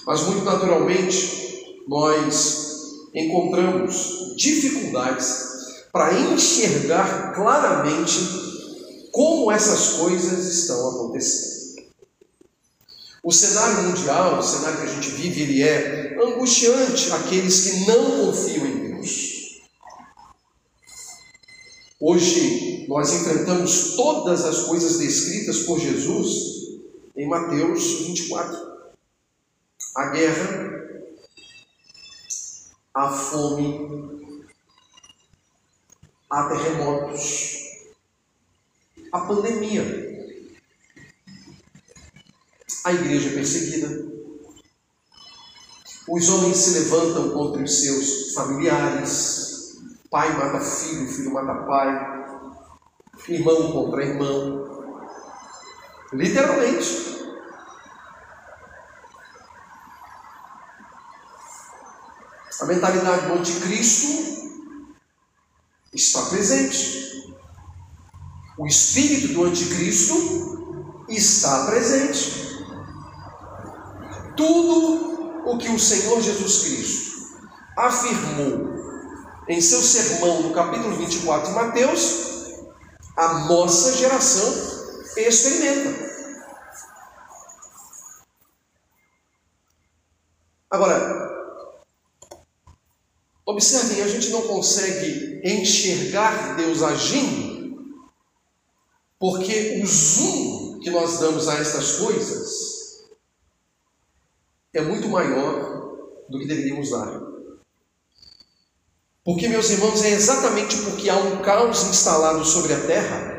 Mas 0.05 0.21
muito 0.21 0.45
naturalmente, 0.45 1.81
nós 1.87 2.67
encontramos 3.11 4.35
dificuldades 4.37 5.35
para 5.91 6.13
enxergar 6.13 7.33
claramente 7.33 8.19
como 9.11 9.51
essas 9.51 9.93
coisas 9.93 10.45
estão 10.45 10.89
acontecendo. 10.91 11.56
O 13.27 13.31
cenário 13.33 13.89
mundial, 13.89 14.39
o 14.39 14.41
cenário 14.41 14.77
que 14.77 14.85
a 14.85 14.93
gente 14.93 15.09
vive, 15.09 15.41
ele 15.41 15.61
é 15.61 16.15
angustiante 16.17 17.11
àqueles 17.11 17.59
que 17.59 17.85
não 17.85 18.25
confiam 18.25 18.65
em 18.65 18.87
Deus. 18.87 19.59
Hoje 21.99 22.85
nós 22.87 23.11
enfrentamos 23.11 23.97
todas 23.97 24.45
as 24.45 24.61
coisas 24.61 24.97
descritas 24.99 25.63
por 25.63 25.77
Jesus 25.77 26.79
em 27.17 27.27
Mateus 27.27 27.99
24. 28.05 28.65
A 29.93 30.05
guerra, 30.05 31.03
a 32.93 33.11
fome, 33.11 34.47
a 36.29 36.43
terremotos, 36.47 37.57
a 39.11 39.19
pandemia, 39.19 40.16
a 42.83 42.93
igreja 42.93 43.31
perseguida. 43.31 44.05
Os 46.07 46.29
homens 46.29 46.57
se 46.57 46.79
levantam 46.79 47.31
contra 47.31 47.63
os 47.63 47.81
seus 47.81 48.33
familiares, 48.33 49.47
Pai 50.09 50.37
mata 50.37 50.61
filho, 50.61 51.05
filho 51.07 51.33
mata 51.33 51.65
pai, 51.65 51.89
irmão 53.27 53.71
contra 53.73 54.05
irmão. 54.05 54.65
Literalmente. 56.13 57.07
A 62.61 62.65
mentalidade 62.65 63.27
do 63.27 63.33
anticristo 63.33 64.63
está 65.93 66.21
presente. 66.27 67.35
O 68.57 68.65
espírito 68.65 69.33
do 69.33 69.43
anticristo 69.43 71.05
está 71.09 71.65
presente. 71.65 72.46
Tudo 74.37 75.41
o 75.45 75.57
que 75.57 75.69
o 75.69 75.79
Senhor 75.79 76.21
Jesus 76.21 76.63
Cristo 76.63 77.07
afirmou 77.75 78.77
em 79.47 79.59
seu 79.59 79.81
sermão 79.81 80.43
no 80.43 80.53
capítulo 80.53 80.95
24 80.95 81.47
de 81.47 81.55
Mateus, 81.55 82.27
a 83.15 83.45
nossa 83.45 83.97
geração 83.97 84.53
experimenta. 85.15 86.07
Agora, 90.69 91.55
observem, 93.45 94.03
a 94.03 94.07
gente 94.07 94.29
não 94.29 94.41
consegue 94.43 95.41
enxergar 95.43 96.57
Deus 96.57 96.83
agindo, 96.83 97.95
porque 99.17 99.81
o 99.81 99.87
zoom 99.87 100.79
que 100.79 100.91
nós 100.91 101.19
damos 101.19 101.47
a 101.47 101.55
estas 101.55 101.93
coisas 101.93 102.66
é 104.73 104.81
muito 104.81 105.07
maior 105.07 106.25
do 106.29 106.39
que 106.39 106.47
deveríamos 106.47 106.91
dar. 106.91 107.21
Porque, 109.23 109.47
meus 109.47 109.69
irmãos, 109.69 110.03
é 110.03 110.11
exatamente 110.11 110.77
porque 110.77 111.09
há 111.09 111.17
um 111.17 111.41
caos 111.41 111.83
instalado 111.83 112.45
sobre 112.45 112.73
a 112.73 112.79
terra 112.79 113.37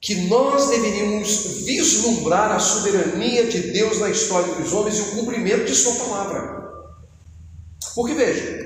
que 0.00 0.14
nós 0.28 0.68
deveríamos 0.68 1.64
vislumbrar 1.64 2.52
a 2.52 2.58
soberania 2.58 3.46
de 3.46 3.72
Deus 3.72 3.98
na 3.98 4.10
história 4.10 4.54
dos 4.54 4.72
homens 4.72 4.98
e 4.98 5.00
o 5.00 5.10
cumprimento 5.16 5.64
de 5.64 5.74
Sua 5.74 5.94
palavra. 5.94 6.62
Porque 7.94 8.14
veja, 8.14 8.64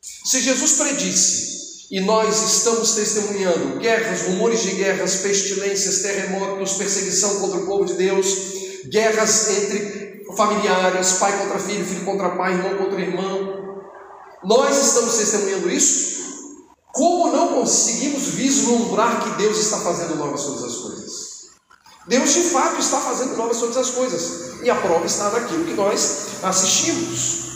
se 0.00 0.40
Jesus 0.40 0.72
predisse 0.72 1.86
e 1.90 2.00
nós 2.00 2.42
estamos 2.42 2.92
testemunhando 2.94 3.78
guerras, 3.78 4.22
rumores 4.22 4.62
de 4.62 4.70
guerras, 4.72 5.16
pestilências, 5.16 6.00
terremotos, 6.00 6.72
perseguição 6.72 7.40
contra 7.40 7.58
o 7.58 7.66
povo 7.66 7.84
de 7.84 7.94
Deus, 7.94 8.26
guerras 8.86 9.50
entre 9.50 10.01
familiares, 10.36 11.12
pai 11.14 11.38
contra 11.38 11.58
filho, 11.58 11.84
filho 11.84 12.04
contra 12.04 12.30
pai, 12.30 12.52
irmão 12.52 12.76
contra 12.76 13.00
irmão, 13.00 13.82
nós 14.44 14.76
estamos 14.76 15.16
testemunhando 15.16 15.70
isso 15.70 16.12
como 16.92 17.32
não 17.32 17.48
conseguimos 17.54 18.34
vislumbrar 18.34 19.24
que 19.24 19.30
Deus 19.42 19.58
está 19.58 19.78
fazendo 19.78 20.16
novas 20.16 20.44
todas 20.44 20.62
as 20.62 20.76
coisas? 20.76 21.22
Deus 22.06 22.34
de 22.34 22.42
fato 22.42 22.78
está 22.78 23.00
fazendo 23.00 23.36
novas 23.36 23.58
todas 23.58 23.78
as 23.78 23.90
coisas. 23.90 24.62
E 24.62 24.68
a 24.68 24.74
prova 24.74 25.06
está 25.06 25.30
naquilo 25.30 25.64
que 25.64 25.72
nós 25.72 26.42
assistimos. 26.42 27.52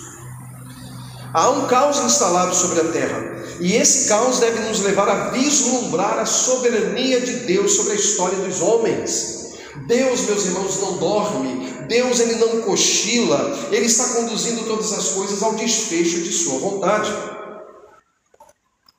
Há 1.35 1.51
um 1.51 1.67
caos 1.67 1.99
instalado 1.99 2.55
sobre 2.55 2.81
a 2.81 2.93
terra. 2.93 3.37
E 3.61 3.75
esse 3.75 4.09
caos 4.09 4.39
deve 4.39 4.61
nos 4.61 4.81
levar 4.81 5.09
a 5.09 5.29
vislumbrar 5.31 6.19
a 6.19 6.25
soberania 6.25 7.21
de 7.21 7.41
Deus 7.41 7.75
sobre 7.75 7.93
a 7.93 7.97
história 7.97 8.39
dos 8.39 8.63
homens. 8.63 9.51
Deus, 9.87 10.23
meus 10.23 10.47
irmãos, 10.47 10.81
não 10.81 10.97
dorme. 10.97 11.66
Deus 11.87 12.21
ele 12.21 12.37
não 12.37 12.63
cochila. 12.63 13.39
Ele 13.71 13.87
está 13.87 14.15
conduzindo 14.15 14.67
todas 14.67 14.93
as 14.93 15.11
coisas 15.11 15.43
ao 15.43 15.55
desfecho 15.55 16.23
de 16.23 16.33
sua 16.33 16.59
vontade. 16.59 17.11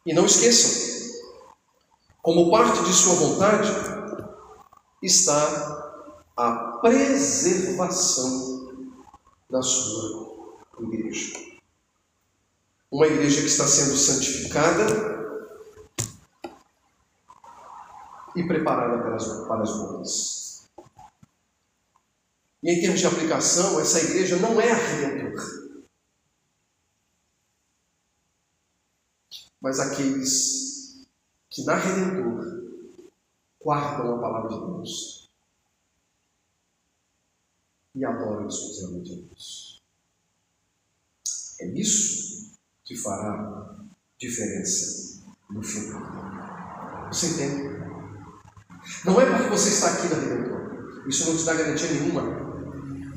E 0.06 0.14
não 0.14 0.26
esqueçam, 0.26 0.88
como 2.22 2.50
parte 2.50 2.82
de 2.84 2.94
sua 2.94 3.16
vontade 3.16 3.70
está 5.02 5.88
a 6.36 6.78
preservação 6.82 8.58
da 9.50 9.62
sua 9.62 10.58
igreja. 10.80 11.34
Uma 12.92 13.08
igreja 13.08 13.42
que 13.42 13.48
está 13.48 13.68
sendo 13.68 13.98
santificada 13.98 15.18
e 18.36 18.44
preparada 18.44 19.00
para 19.00 19.16
as, 19.16 19.28
para 19.48 19.64
as. 19.64 20.47
E 22.64 22.72
em 22.72 22.82
termos 22.82 23.00
de 23.00 23.08
aplicação, 23.08 23.80
essa 23.80 24.00
igreja 24.00 24.38
não 24.38 24.60
é 24.60 24.72
a 24.72 24.76
redentora. 24.76 25.68
mas 29.62 29.80
aqueles 29.80 31.06
que 31.50 31.64
na 31.64 31.76
Redentor 31.76 32.68
guardam 33.62 34.16
a 34.16 34.22
palavra 34.22 34.50
de 34.50 34.66
Deus 34.66 35.30
e 37.96 38.06
adoram 38.06 38.48
exclusivamente 38.48 39.12
a 39.12 39.16
Deus. 39.16 39.82
É 41.60 41.68
isso 41.68 42.58
que 42.86 42.96
fará 42.96 43.76
diferença 44.18 45.22
no 45.50 45.64
final. 45.64 47.08
Você 47.08 47.28
entende? 47.28 47.78
Não 49.04 49.20
é 49.20 49.26
porque 49.26 49.50
você 49.50 49.70
está 49.70 49.94
aqui 49.94 50.08
na 50.08 50.20
Redentor, 50.22 51.08
isso 51.10 51.30
não 51.30 51.38
te 51.38 51.44
dá 51.44 51.56
garantia 51.56 51.92
nenhuma, 51.92 52.47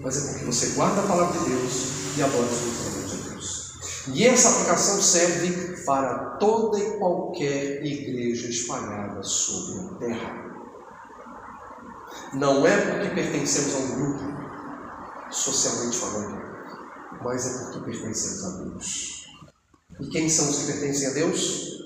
mas 0.01 0.17
é 0.17 0.31
porque 0.31 0.45
você 0.47 0.67
guarda 0.71 1.03
a 1.03 1.07
palavra 1.07 1.39
de 1.39 1.51
Deus 1.51 2.17
e 2.17 2.23
adora 2.23 2.47
exclusivamente 2.47 3.15
a 3.15 3.31
Deus. 3.31 3.73
E 4.09 4.27
essa 4.27 4.51
aplicação 4.51 5.01
serve 5.01 5.85
para 5.85 6.37
toda 6.39 6.79
e 6.79 6.99
qualquer 6.99 7.85
igreja 7.85 8.49
espalhada 8.49 9.23
sobre 9.23 9.87
a 9.87 9.99
terra. 9.99 10.51
Não 12.33 12.67
é 12.67 12.77
porque 12.77 13.15
pertencemos 13.15 13.75
a 13.75 13.79
um 13.79 13.95
grupo, 13.97 15.31
socialmente 15.31 15.99
falando, 15.99 16.41
mas 17.23 17.47
é 17.47 17.65
porque 17.65 17.91
pertencemos 17.91 18.45
a 18.45 18.63
Deus. 18.63 19.27
E 20.01 20.07
quem 20.09 20.29
são 20.31 20.49
os 20.49 20.57
que 20.57 20.73
pertencem 20.73 21.09
a 21.09 21.11
Deus? 21.11 21.85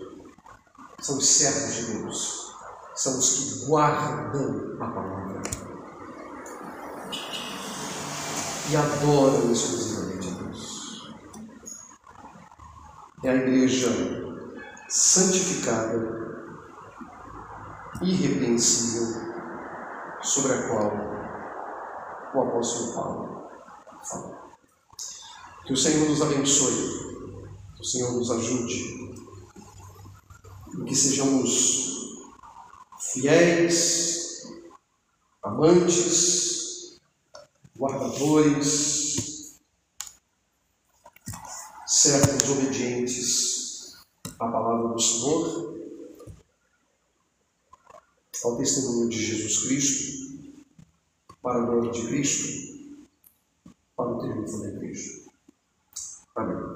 São 1.01 1.19
os 1.19 1.27
servos 1.27 1.75
de 1.75 1.93
Deus, 1.95 2.55
são 2.95 3.19
os 3.19 3.31
que 3.33 3.67
guardam 3.67 4.77
a 4.81 4.87
palavra 4.87 5.64
e 8.71 8.77
adoram 8.77 9.53
exclusivamente 9.53 9.95
é 13.25 13.31
a 13.31 13.35
igreja 13.37 13.89
santificada, 14.87 15.97
irrepreensível, 18.03 19.33
sobre 20.23 20.53
a 20.53 20.69
qual 20.69 20.93
o 22.35 22.49
apóstolo 22.49 22.95
Paulo 22.95 23.49
fala. 24.03 24.45
Que 25.65 25.73
o 25.73 25.77
Senhor 25.77 26.07
nos 26.07 26.21
abençoe, 26.21 27.25
que 27.77 27.81
o 27.81 27.85
Senhor 27.85 28.13
nos 28.13 28.31
ajude, 28.31 29.25
e 30.79 30.85
que 30.85 30.95
sejamos 30.95 32.21
fiéis, 33.01 34.43
amantes, 35.43 36.44
guardadores, 37.77 39.61
servos 41.87 42.51
obedientes 42.51 43.97
à 44.39 44.49
palavra 44.49 44.89
do 44.89 45.01
Senhor, 45.01 45.75
ao 48.45 48.57
testemunho 48.57 49.09
de 49.09 49.25
Jesus 49.25 49.67
Cristo, 49.67 50.25
para 51.43 51.63
a 51.63 51.67
glória 51.67 51.91
de 51.91 52.07
Cristo, 52.07 52.95
para 53.97 54.11
o 54.11 54.19
triunfo 54.19 54.61
da 54.61 54.69
igreja. 54.69 55.25
Amém. 56.35 56.74